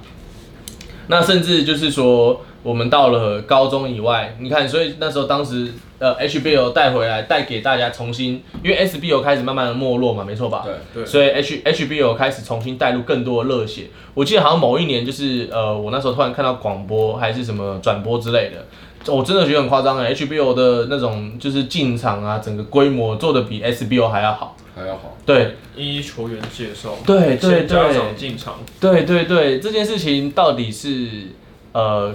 [1.08, 10.62] 那甚至就是说，我们到了高中以外，你看，所以那时候当时呃 HBO 带回来，带给大家重新，因为 SBL 开始慢慢的没落嘛，没错吧？
[10.64, 11.04] 对对。
[11.04, 13.88] 所以 H HBO 开始重新带入更多的热血。
[14.14, 25.16] 我记得好像某一年就是呃，我那时候突然看到广播还是什么转播之类的，我真的觉得很夸张哎，HBO 的那种就是进场啊，整个规模做的比 SBO 还要好，还要好。
[25.24, 31.28] 对，一一球员介绍，对对对，家长进场，对对对，这件事情到底是
[31.72, 32.14] 呃。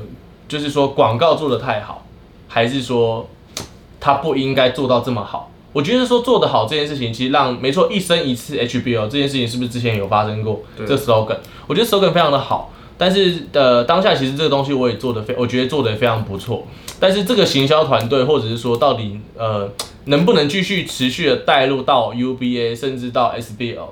[0.50, 2.06] 就是说广告做的太好，
[2.48, 3.28] 还是说
[4.00, 5.52] 他不应该做到这么好？
[5.74, 10.62] 我觉得说做得好这件事情，其实让没错，一生一次 HBO 这件事情是不是之前有发生过？
[10.88, 11.36] 这 slogan，
[11.67, 16.65] 我觉得 slogan 非常的好，但是呃当下其实这个东西我也做得非，我觉得做得也非常不错。
[16.98, 19.70] 但是这个行销团队或者是说到底呃
[20.08, 23.89] 能不能继续持续的带入到 UBA 甚至到 SBL？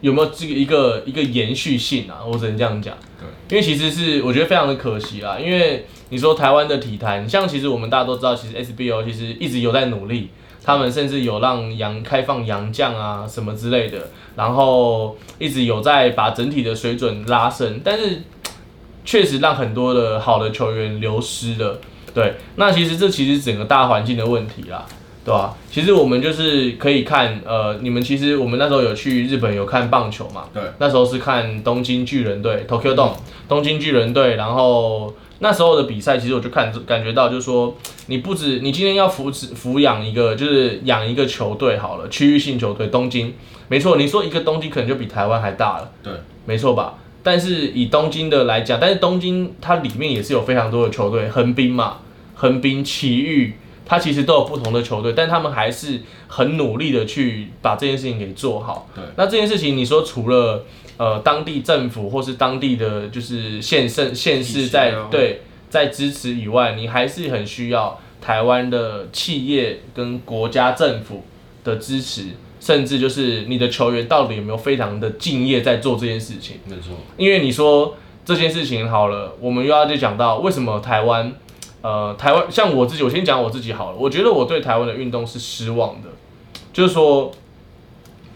[0.00, 2.24] 有没有这个一个一个延续性啊？
[2.26, 2.96] 我只能这样讲。
[3.18, 5.38] 对，因为其实是我觉得非常的可惜啦。
[5.38, 10.30] 因为你说台湾的体坛，像其实我们大家都知道，其实 SBL 其实一直有在努力，
[10.64, 13.98] 他们甚至有让洋开放洋将啊什么之类的，
[14.36, 18.22] 然后一直有在把整体的水准拉升，但是
[19.04, 21.78] 确实让很多的好的球员流失了。
[22.14, 24.86] 对，那其实这其实整个大环境的问题啦。
[25.22, 25.54] 对吧？
[25.70, 30.44] 其实我们就是可以看，呃，你们其实我们那时候有去日本有看棒球嘛？
[30.54, 34.36] 对，那时候是看东京巨人队 Tokyo Dome，东京巨人队。
[34.36, 43.34] 然后那时候的比赛，其实我就看感觉到，就是说，你不止你今天要扶持抚养一个，就是养一个球队好了，区域性球队，东京，
[43.68, 46.12] 没错，你说一个东京可能就比台湾还大了，对，
[46.46, 46.94] 没错吧？
[47.22, 51.98] 但是以东京的来讲，但是东京它里面也是有非常多的球队，横滨嘛，
[52.34, 53.54] 横滨、埼玉。
[53.90, 58.88] 他其实都有不同的球队，但他们还是很努力的去把这件事情给做好。
[58.94, 60.64] 对，那这件事情你说除了
[60.96, 71.24] 呃当地政府或是当地的就是县市县市在对在支持以外，你还是很需要台湾的企业跟国家政府
[71.64, 72.26] 的支持，
[72.60, 76.58] 甚至就是你的球员到底有没有非常的敬业在做这件事情？
[76.66, 81.34] 没错，因为你说这件事情好了，我们又要就讲到为什么台湾。
[81.82, 83.96] 呃，台湾像我自己，我先讲我自己好了。
[83.98, 86.08] 我觉得我对台湾的运动是失望的，
[86.72, 87.32] 就是说，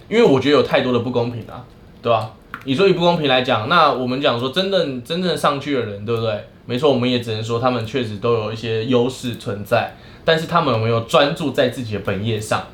[0.09, 1.65] 因为我觉得有太多的不公平啊，
[2.03, 2.33] 对吧？
[2.65, 6.45] 你说以不公平来讲，那我们讲说真正真正上去的人，对不对？
[6.65, 12.65] 没错，我们也只能说他们确实都有一些优势存在，但是他们有没有专注在自己的本业上？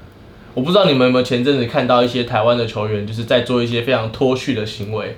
[0.54, 5.16] 我不知道你们有没有前阵子看到一些台湾的球员，就是在做一些非常脱序的行为，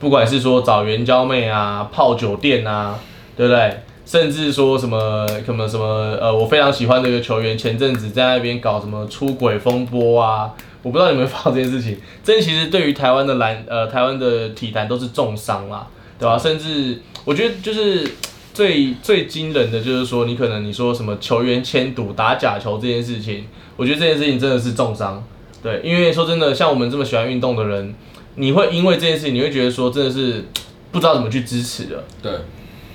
[0.00, 2.98] 不管是说找援交妹啊、泡酒店啊，
[3.36, 3.80] 对不对？
[4.06, 5.84] 甚至说什么什么什么
[6.20, 15.86] 呃，我非常喜欢的一个球员，前阵子在那边搞什么出轨风波啊，我不知道你们发这件事情，这其实对于台湾的篮呃台湾的体坛都是重伤啦，
[16.18, 16.36] 对吧？
[16.36, 18.06] 甚至我觉得就是
[18.52, 25.24] 最最惊人的就是说，你可能你说什么球员签赌打假球这件事情，我觉得这件事情真的是重伤，
[25.62, 27.94] 对，因为说真的，像我们这么喜欢运动的人，
[28.34, 30.44] 你会因为这件事情，你会觉得说真的是
[30.92, 32.30] 不知道怎么去支持的，对。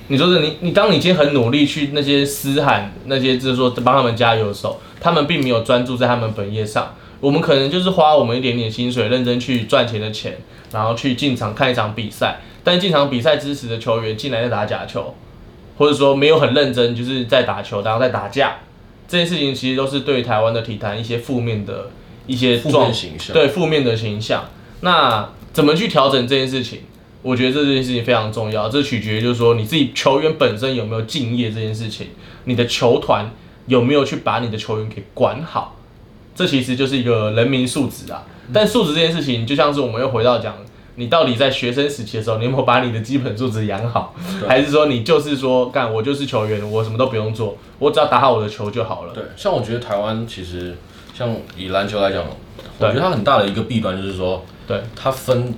[0.09, 6.95] 你说是你，你当你今天很努力去那些嘶喊那些，就是说帮他们加油的时候，他们并没有专注在他们本业上。
[7.19, 10.37] 我们可能就是花我们一点点薪水，认真去赚钱的钱，
[10.71, 12.39] 然后去进场看一场比赛。
[12.63, 15.13] 但进场比赛支持的球员进来在打假球，
[15.77, 18.57] 或者说没有很认真，就是在打球，然后在打架。
[19.07, 21.91] 这件事情其实都是对台湾的体坛一些负面的
[22.25, 24.45] 一些负面形象，对负面的形象。
[24.81, 26.79] 那怎么去调整这件事情？
[27.21, 32.07] 我觉得这件事情非常重要，这取决于就是说你自己球员本身有没有敬业这件事情，
[32.45, 33.29] 你的球团
[33.67, 35.75] 有没有去把你的球员给管好，
[36.33, 38.23] 这其实就是一个人民素质啊。
[38.53, 40.55] 但素质这件事情，就像是我们又回到讲，
[40.95, 44.15] 你到底在学生时期的时候，你有没有把你的基本素质养好，
[44.47, 49.13] 还是说你就是说干我就是球员，我什么都不用做，我只要打好我的球就好了。
[49.13, 50.77] 对，像我觉得台湾其实
[51.13, 52.23] 像以篮球来讲，
[52.77, 55.53] 我觉得它很大的一个弊端就是说，对它分。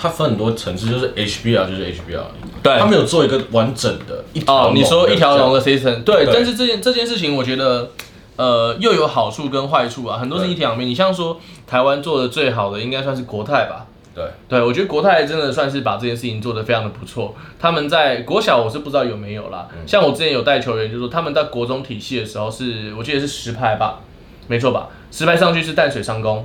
[0.00, 2.22] 它分很多层次，就是 HBL 就是 HBL，
[2.62, 4.68] 对，它没有做一个完整的一条。
[4.68, 7.90] 哦，你说一条龙的 season，对，对，但是这件这件事情，我觉得，
[8.36, 10.88] 呃，又有好处跟坏处啊，很多是一体两面。
[10.88, 13.86] 你像说台湾做的最好的，应该算是国泰吧？
[14.14, 17.36] 对，对我觉得国泰真的算是把这件事情做得非常的不错。
[17.58, 24.00] 他们在国小我是不知道有没有啦，像我之前有带球员，就是说他们在国中体系的时候是，我记得是十排吧，
[24.48, 24.88] 没错吧？
[25.12, 26.44] 十排上去是淡水上工。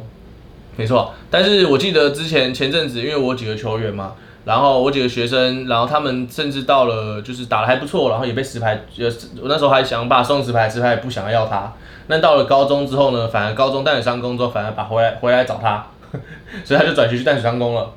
[0.75, 9.05] 没错，但是我记得之前前阵子，因为我几个球员嘛，然后我几个学生，然后他们甚至到了就是打得还不错，然后也被石牌，呃，
[9.41, 11.71] 我那时候还想把送石牌，石牌也不想要他。
[12.07, 15.85] 那到了高中之后呢，反而高中淡水商工之后，反而把回来回来找他，
[16.65, 17.91] 所以他就转学去淡水商工了。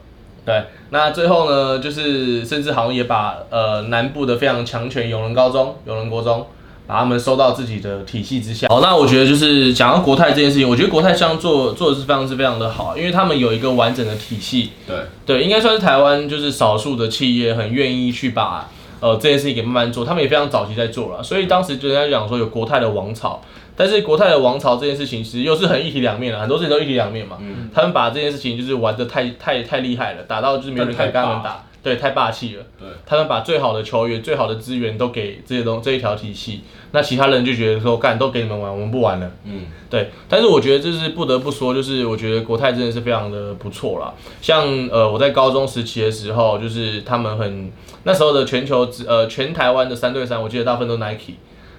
[0.45, 6.47] 对，那最后呢，就是甚至好像也把呃南部的非常强权永仁高中、永仁国中。
[6.87, 8.69] 把他们收到自己的体系之下。
[8.69, 14.71] 好，那我觉得就是讲到国泰这件事情，我觉得国泰这样做做的是非常是非常的好，因为他们有一个完整的体系。
[14.87, 18.71] 对对，应该算是台湾就是少数的企业很愿意去把
[19.01, 23.43] 呃这件事情给慢慢做，他们也非常早期在做了，所以当时就人家讲说有国泰的王朝，
[23.77, 27.37] 但是国泰的王朝这件事情其实又是很一体两面的，很多事情都一体两面嘛。
[27.41, 27.69] 嗯。
[27.75, 31.63] 他们把这件事情就是玩的太太太厉害了，打到就是没有人敢跟他们打。
[31.87, 32.65] 对，太霸气了。
[32.81, 39.31] 对，他们把最好的球员、最好的资源都给这些东这一条体系，那其他人就觉得说，干都给你们玩，我们不玩了。
[39.45, 40.11] 嗯，对。
[40.29, 44.13] 但是我觉得这是不得不说，就是我觉得国泰真的是非常的不错啦。
[44.43, 47.71] 像呃，我在高中时期的时候，就是他们很
[48.03, 51.35] 那时候的全球呃全台湾的三对三，我记得大部分都 Nike，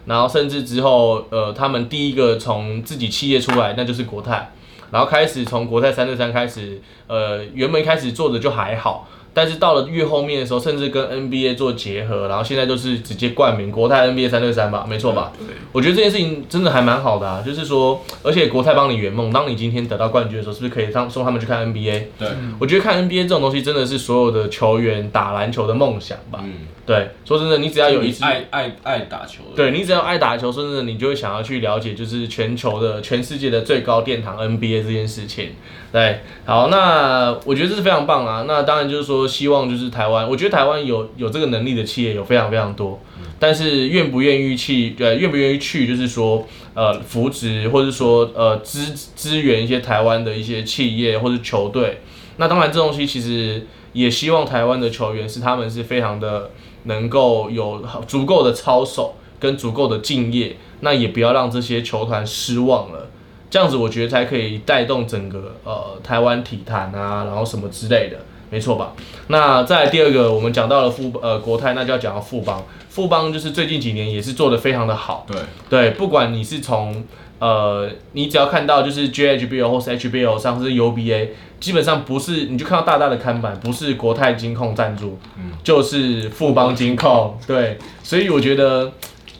[0.05, 4.53] 然后甚至之后呃，他们第一个从自己企业出来，那就是国泰，
[4.89, 9.05] 然后开始从国泰三对三开始，呃，原本开始做的就还好。
[9.37, 15.31] 但是到了越后面的时候，甚至跟 NBA 做结合，然后现在就是直接冠名国泰 NBA 三对三吧，没错吧？
[15.37, 22.05] 对，我觉得这件事情真的还蛮好的啊，就是说，而且国泰帮你圆梦，当你今天得到冠军的时候，是不是可以让送他们去看 NBA？
[22.17, 26.39] 对，我觉得看 NBA 这种东西真的是所有的球员打篮球的梦想吧。
[26.43, 26.53] 嗯，
[26.87, 35.49] 对，说真的，你只要有一次爱爱爱打球，对，你只要爱打球，说真的，你就会想要去了解，就是全球的全世界的最高殿堂 NBA 这件事情。
[35.91, 38.45] 对，好，那我觉得这是非常棒啊。
[38.47, 43.01] 那当然就是说，希望就是台湾，我觉得台湾有有这个能力的企业有非常非常多，
[43.37, 51.99] 但是愿不愿意去，呃，愿不愿意去，就是说，呃，扶植或者说，呃，支支援一些台湾的一些企业或者球队。
[52.37, 56.51] 那当然，这东西其实也希望台湾的球员是他们是非常的
[56.87, 63.07] 能够有足够的操守跟足够的敬业，那也不要让这些球团失望了。
[63.49, 68.17] 这样子我觉得才可以带动整个呃台湾体坛啊，然后什么之类的，
[68.49, 68.91] 没错吧？
[69.27, 72.61] 那再来第二个，我们讲到了富呃国泰，那就要讲到富邦。
[72.89, 75.25] 富邦就是最近几年也是做得非常的好。
[75.27, 75.37] 对
[75.69, 77.03] 对，不管你是从
[77.39, 81.29] 呃你只要看到就是 JHBL 或是 HBL 上是 UBA，
[81.59, 87.37] 基本上不是你就看到大大的看板，不是国泰金控赞助，嗯，就是富邦金控。
[87.45, 88.91] 对，所以我觉得。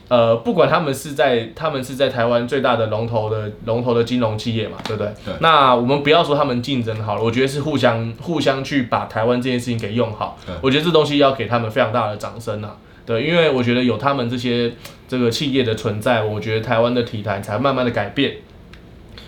[0.09, 5.11] 呃，不管他们是在，他们是在台湾最大的龙头的龙头的金融企业嘛，对不对？
[5.25, 5.33] 对。
[5.41, 10.37] 那我们不要说他们竞争好了，我觉得是互相互相去把台湾这件事情给用好。
[10.45, 10.55] 对。
[10.61, 12.69] 我觉得这东西要给他们非常大的掌声呐。
[13.05, 14.71] 对，因为我觉得有他们这些
[15.07, 18.37] 这个企业的存在，我觉得台湾的体坛才慢慢的改变。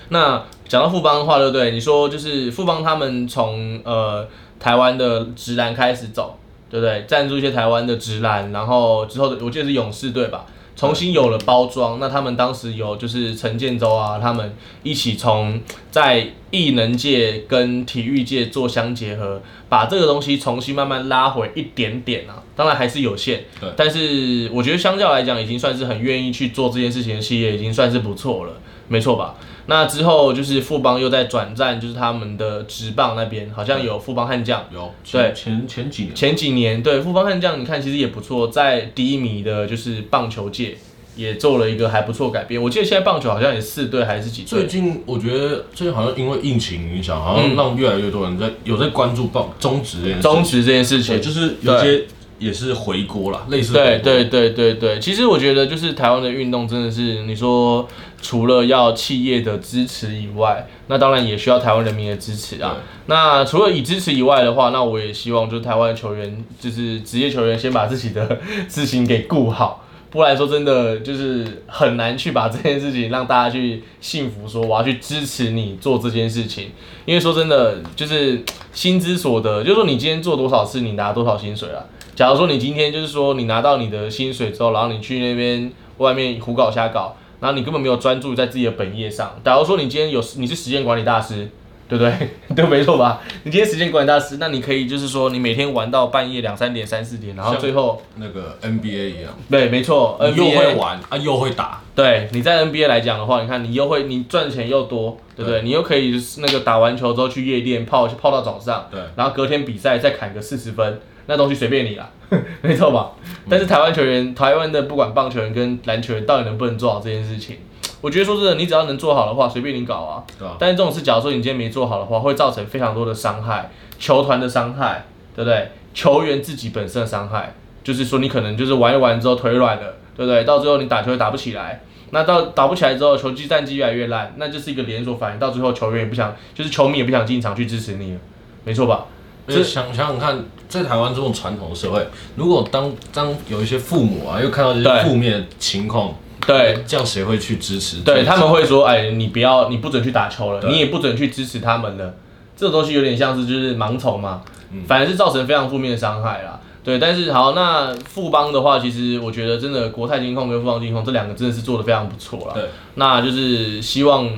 [0.10, 1.72] 那讲到富邦的话，对不对？
[1.72, 4.28] 你说就是富邦他们从呃
[4.60, 6.38] 台湾的直男开始走，
[6.70, 7.06] 对不对？
[7.08, 10.46] 赞助一些台湾的直男，然后之后的我记得是勇士队吧。
[10.80, 15.60] 重新有了包装，那他们当时有就是陈建州啊，他们一起从
[15.92, 28.54] 在艺能界跟体育界做相结合，把这个东西重新慢慢拉回一点点啊，当然还是有限，对，但是我觉得相较来讲，已经算是很愿意去做这件事情的企业，已经算是不错了，
[28.90, 29.36] 没错吧？
[29.68, 40.76] 那之后就是富邦又在转战，就是他们的职棒那边好像有富邦悍将，有对前前几年前几年对富邦悍将，你看其实也不错，在低迷的就是棒球界
[41.16, 42.60] 也做了一个还不错改变。
[42.60, 44.48] 我记得现在棒球好像也四队还是几队？
[44.48, 52.06] 最近我觉得最近好像因为疫情影响，好像让越来越多人在有在关注棒中职这件事中职这件事情，就是有些。
[52.40, 57.88] 也是回锅了，类似对对对对对，其实我觉得就是台湾的运动真的是，你说
[58.22, 62.78] 除了要企业的支持以外，那当然也需要台湾人民的支持啊。
[63.08, 76.72] 那除了以支持以外的话，那我也希望就是台湾球员，就是职业球员先把自己的事情给顾好，不然说真的就是很难去把这件事情让大家去信服，说我要去支持你做这件事情，
[77.06, 81.84] 因为说真的就是薪资所得，就是说你今天做多少次，你拿多少薪水啊。
[82.20, 89.40] 假如说你今天就是说你拿到你的薪水之后，然后你去那边外面胡搞瞎搞，然后你根本没有专注在自己的本业上。
[89.42, 91.50] 假如说你今天有你是时间管理大师，
[91.88, 92.14] 对不对？
[92.54, 93.22] 对，没错吧？
[93.44, 99.32] 你今天时间管理大师，那你可以就是说你每天玩到半夜两三点、三四点，然后最后那个 NBA 一样。
[99.50, 101.82] 对，没错，NBA 又会玩啊，又会打。
[101.96, 105.62] 对，你在 NBA 来讲的话，你看你又会你赚钱又多，对不对？
[105.62, 111.00] 对你又可以那个打完球之后去夜店泡泡到早上，对，然后隔天比赛再砍个四十分。
[111.30, 112.10] 那东西随便你啦，
[112.64, 113.12] 没错吧？
[113.48, 117.58] 但是台湾球员，台湾的不管棒球员跟篮球员，到底能不能做好这件事情？
[118.02, 120.24] 我觉得说真的，你只要能做好的话，随便你搞啊。
[120.42, 120.58] 啊。
[120.58, 123.70] 但是这种事，假如说你今天没做好的话，会造成非常多的伤害，
[124.00, 125.06] 球团的伤害，
[125.36, 125.70] 对不对？
[125.94, 127.54] 球员自己本身的伤害，
[127.84, 130.44] 就是说你可能就是玩一玩之后腿软了，对不对？
[130.44, 138.20] 到最后你打球也打不起来，那到打不起来之后，球技战绩越来越烂，那就是一个连锁反应，到最后球员也不想，就是球迷也不想进场去支持你了，
[138.64, 139.06] 没错吧？
[139.50, 146.14] 这想想想看，在台湾这种传统的社会，如果当当有一些父母啊，又看到这些负面的情况，
[146.46, 148.02] 对，这样谁会去支持？
[148.02, 152.16] 对，他们会说，哎，你不要，你不准去打球了，你也不准去支持他们了。
[152.56, 154.42] 这个东西有点像是就是盲从嘛，
[154.86, 156.60] 反而是造成非常负面的伤害啦。
[156.84, 162.54] 对，但是好，那富邦的话，其实我觉得真的国泰金控跟富邦金控这两个真的是做得非常不错了。
[162.54, 164.30] 对，那就是希望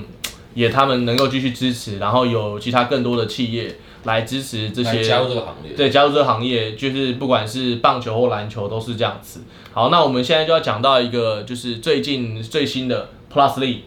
[0.53, 5.74] 也他们能够继续支持，然后有其他更多的企业来支持这些加入这个行业。
[5.76, 9.41] 对，加入这个行业，就是不管是棒球或篮球都是这样子。
[9.74, 13.80] 好，那我们现在就要讲到一个就是最近最新的 Plus League。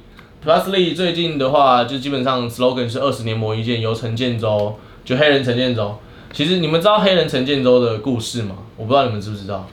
[0.44, 5.96] Plus League 最近的话，就基本上 slogan 是二十年磨一剑，由陈建州，就黑人陈建州。
[6.32, 8.56] 其实你们知道黑人陈建州的故事吗？
[8.76, 9.66] 我不知道你们知不知道。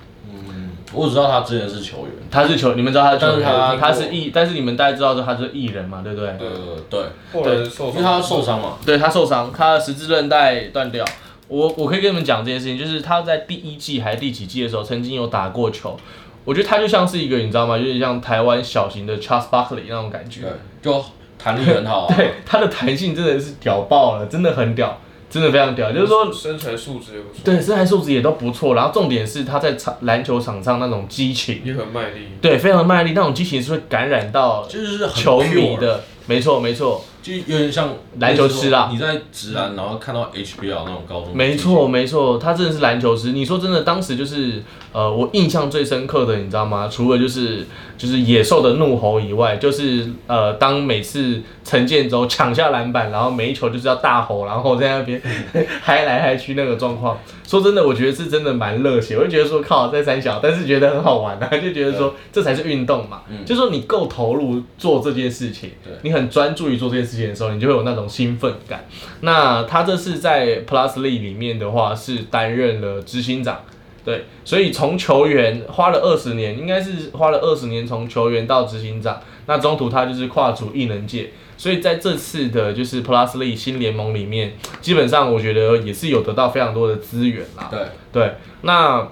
[0.91, 6.27] 嗯，我只知道他之前是球员，他是球，你们知道他是球员，他，他是艺，但是你们大家知道说他是艺人嘛，对不对？
[6.37, 6.57] 对对
[6.89, 7.43] 对。
[7.43, 8.77] 对，因为他受伤嘛。
[8.85, 11.05] 对，他受伤，他的十字韧带断掉。
[11.47, 15.97] 我我可以跟你们讲这件事情，就是他在第一季还是第几季的时候，曾经有打过球。
[16.43, 17.77] 我觉得他就像是一个，你知道吗？
[17.77, 20.49] 有点像台湾小型的 Charles Barkley 那种感觉，对，
[20.81, 21.05] 就
[21.37, 22.15] 弹力很好啊。
[22.15, 24.97] 对，他的弹性真的是屌爆了，真的很屌，
[25.31, 25.91] 真的非常屌。
[25.91, 28.75] 就是说身材素质也不错，对，身材素质也都不错。
[28.75, 37.03] 然后重点是他在场篮球场上那种激情也很卖力，对，非常卖力，那种激情是会感染到就是球迷的，没错没错。
[37.21, 41.29] 就有点像篮球师啦，你在直男，然后看到 HBL 那种高中。
[41.35, 43.31] 没错没错，他真的是篮球师。
[43.31, 46.87] 你说真的，当时就是呃，我印象最深刻的，你知道吗？
[46.91, 47.65] 除了就是
[47.97, 55.21] 就是野兽的怒吼以外，就是呃，当每次陈建州抢下篮板，然后每一球就是要大吼，然后在那边
[55.81, 57.17] 嗨来嗨去那个状况。
[57.47, 59.17] 说真的，我觉得是真的蛮热血。
[59.17, 63.23] 我就觉得说靠，在三小，但是觉得很好玩啊，就觉得说这才是运动嘛。
[63.29, 68.85] 嗯，就说你够投入做这件事情，对，你很专注于做这件事情的时候，你就会有那种兴奋感。
[69.19, 73.59] 那他这次在 Plus League 里面的话，是担任了执行长，
[74.03, 79.21] 对，所以从球员花了二十年，应该是花了二十年从球员到执行长。
[79.45, 81.31] 那中途他就是跨足艺能界。
[81.57, 87.67] 所以在这次的就是 Plus League 新联盟里面，基本上我觉得也是有得到非常多的资源啦。
[87.69, 87.79] 对
[88.11, 88.33] 对，
[88.63, 89.07] 那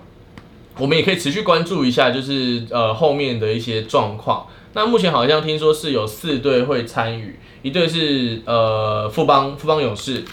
[0.79, 4.47] 我们也可以持续关注一下，就是呃后面的一些状况。
[4.73, 10.23] 那目前好像听说是有四队会参与，一队是呃富邦富邦勇士，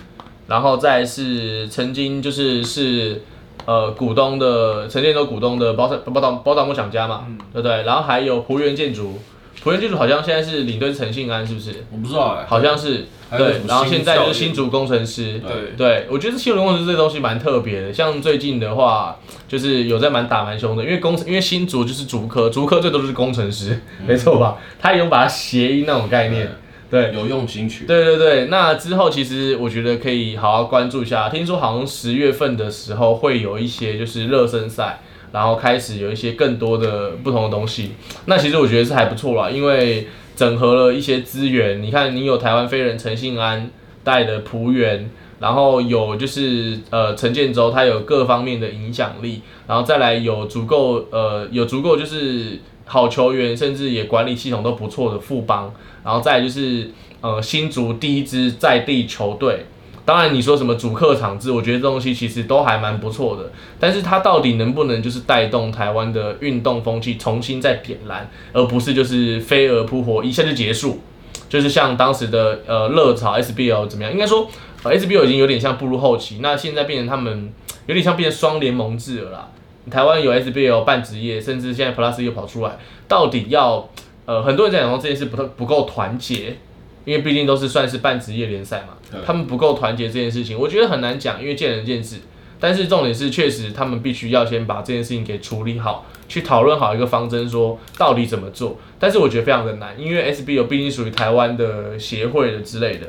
[0.47, 3.23] 然后再是曾经就是是
[3.67, 7.83] 呃股东的陈建州股东的宝岛宝岛宝岛梦想家嘛，嗯、对不对？
[7.83, 9.19] 然后还有璞园建筑。
[9.63, 11.85] 璞园建筑好像现在是领队陈信安，是不是？
[11.91, 13.07] 我不知道哎、欸，好像是
[13.37, 13.63] 对。
[13.67, 16.07] 然后现在就是新竹工程师，对对。
[16.09, 19.17] 我觉得新竹工程师这东西蛮特别的，像最近的话，
[19.49, 24.59] 就是有在蛮打蛮凶的，因为工因为新竹就是竹科，竹科最多就是工程师，嗯、没错吧？
[24.79, 26.53] 他有把它谐音那种概念，对，
[26.91, 27.85] 对有用心取。
[27.87, 35.01] 对对对，那之后其实我觉得可以好好关注一下，听说好像十月份的时候会有一些就是热身赛。
[35.33, 37.91] 然后开始有一些更多的不同的东西，
[38.25, 41.83] 那其实我觉得是还不错啦，因为整合了一些资源。
[41.83, 43.69] 你看，你有台湾飞人陈信安
[44.03, 45.11] 带的璞园，
[45.41, 55.73] 然后有就是呃陈建州，他有各方面的影响力，然后再来有足够呃有足够就是好球员，甚至也管理系统都不错的富邦，
[56.03, 59.67] 然后再就是呃新竹第一支在地球队。
[60.05, 63.51] 当然，你说什么主客场制，我觉得这东西其实都还蛮不错的。
[63.81, 71.01] 但是它到底能不能就是带动台湾的运动风气重新再点燃，而不是就是飞蛾扑火一下就结束？
[71.49, 74.13] 就是像当时的呃热潮 SBL 怎么样？
[74.13, 74.49] 应该说
[74.85, 77.53] 呃 SBL 已经有点像步入后期，那现在变成他们
[77.87, 79.49] 有点像变成双联盟制了啦。
[79.91, 83.89] 台湾有 SBL 半职业，甚至现在 Plus 又跑出来，到底要
[84.25, 86.57] 呃很多人在讲说这件事不不够团结。
[87.05, 92.17] 因为毕竟都是算是半职业联赛嘛，他们不够团结这件事情，我觉得很难讲，因为见仁见智。
[92.59, 98.77] 但是重点是，确实他们必须要先把这件事情给处理好，去讨论好一个方针，说到底怎么做。
[98.99, 103.07] 但是我觉得非常的难，因为 SBL 毕竟属于台湾的协会的之类的。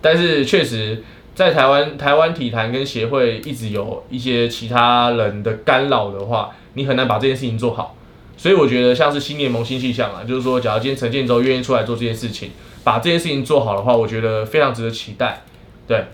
[0.00, 1.02] 但是确实，
[1.34, 7.96] 在台湾台湾体坛跟协会一直有一些其他人的干扰的话，你很难把这件事情做好。
[8.36, 12.50] 所以我觉得像是新联盟新气象啊，就是说，假如今天陈建州愿意出来做这件事情。
[12.84, 15.44] 把这件事情做好的话，我觉得非常值得期待。
[15.86, 16.04] 对，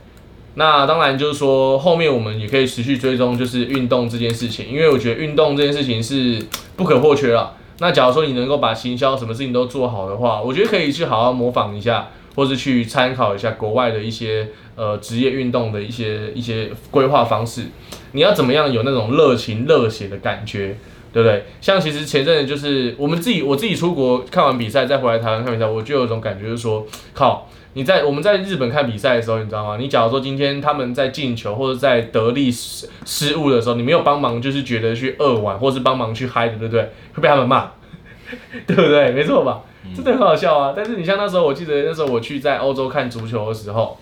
[0.57, 6.39] 那当然就是说，后面我们也可以持续追踪，就是运动这件事情，因为我觉得运动这件事情是
[6.77, 7.57] 不可或缺了。
[7.79, 12.09] 那假如说你能够把行销什么事情都做好的话，我觉得可以去好好模仿一下，
[12.39, 17.65] 或是去参考一下国外的一些呃职业运动的一些一些规划方式。
[18.13, 20.77] 你要怎么样有那种热情热血的感觉？
[21.13, 21.43] 对不对？
[21.61, 29.77] 像其实前阵子就是我们自己，我自己出国看完比赛再回来台湾看比赛，我就有一种感觉，就是说，靠，你在我们在日本看比赛的时候，你知道吗？
[29.81, 36.83] 你假如说今天他们在进球或者在得力失失误的时候，你没有帮忙，就是觉得去扼腕，或是帮忙去嗨的，对不对？
[37.15, 37.73] 会被他们骂，
[38.67, 39.11] 对不对？
[39.11, 39.63] 没错吧？
[39.95, 40.75] 真的很好笑啊！
[40.77, 43.99] 但是你像那时候，我记得那时候我去在欧洲看足球的时候，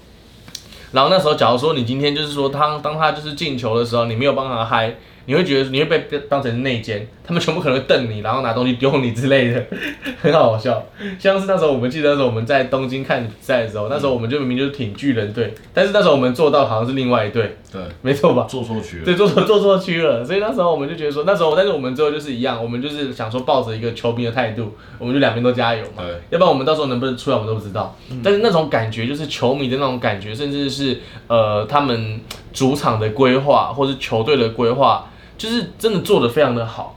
[0.93, 4.95] 然后那时候假如说你今天就是说他当他就是进球的时候，你没有帮他嗨。
[5.29, 9.67] 你会觉得你会被当成内奸，他们全部可能会瞪你，然后拿东西丢你之类的，
[10.23, 10.81] 很好笑。
[11.19, 18.47] 像是那时候我们记得那时候我们在东京看比赛的时候，那时候我们就明明就是挺巨人队，但是那时候我们做到好像是另外一队，对，没错吧？
[18.49, 20.25] 做错区了，对，做错做错区了。
[20.25, 26.05] 所以那时候我们就觉得说，那时候但是我们最后就是一样，我们就是想说抱着一个球迷的态度，我们就两边都加油嘛。
[26.05, 27.97] 对，要不然我们到时候能不能出来我们都不知道。
[28.11, 32.21] 嗯、但是那种感觉就是球迷的那种感觉，甚至是呃他们
[32.53, 35.11] 主场的规划或是球队的规划。
[35.39, 36.96] 就是真的做得非常的好，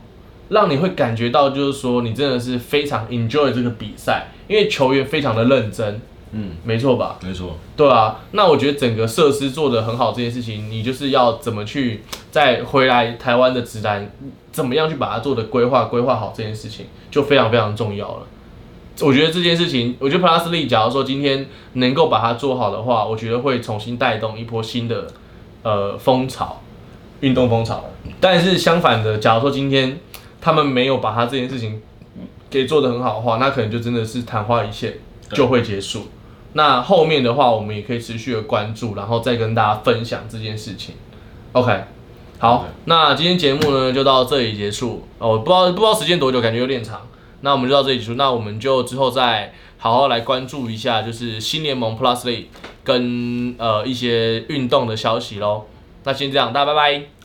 [0.50, 6.00] 让你会感觉到，就是说你真的是非常 enjoy 这个比赛，因为球员非常的认真，
[6.32, 7.18] 嗯，没错吧？
[7.22, 8.20] 没错，对啊。
[8.32, 14.10] 那我觉得整个设施做得很好，这件事情，你就是要怎么去再回来台湾的直男，
[14.50, 18.26] 怎么样去把它做的规划规划好这件事情，就非常非常重要了。
[19.02, 25.06] 我觉得这件事情，我觉得 Plus League 假如说今天能够把它做好的话，我觉得会重新带动一波新的
[25.62, 26.60] 呃风潮。
[27.20, 27.84] 运动风潮，
[28.18, 29.98] 但是相反的，假如说今天
[30.40, 31.80] 他们没有把他这件事情
[32.48, 34.94] 给做得很好的话，那可能就真的是昙花一现
[35.32, 36.08] 就会结束。
[36.54, 40.96] 那后面的话，我们也可以持续的关注，然后再跟大家分享这件事情。
[41.52, 41.84] OK，
[42.38, 45.04] 好，那今天节目呢就到这里结束。
[45.18, 47.00] 哦，不知道不知道时间多久，感觉有点长。
[47.42, 52.46] 那我们就到这里结束，那我们就之后再好好来关注一下，就是新联盟 Plus League
[52.82, 55.66] 跟呃一些运动的消息喽。
[56.02, 57.19] 那先这样，大家拜拜。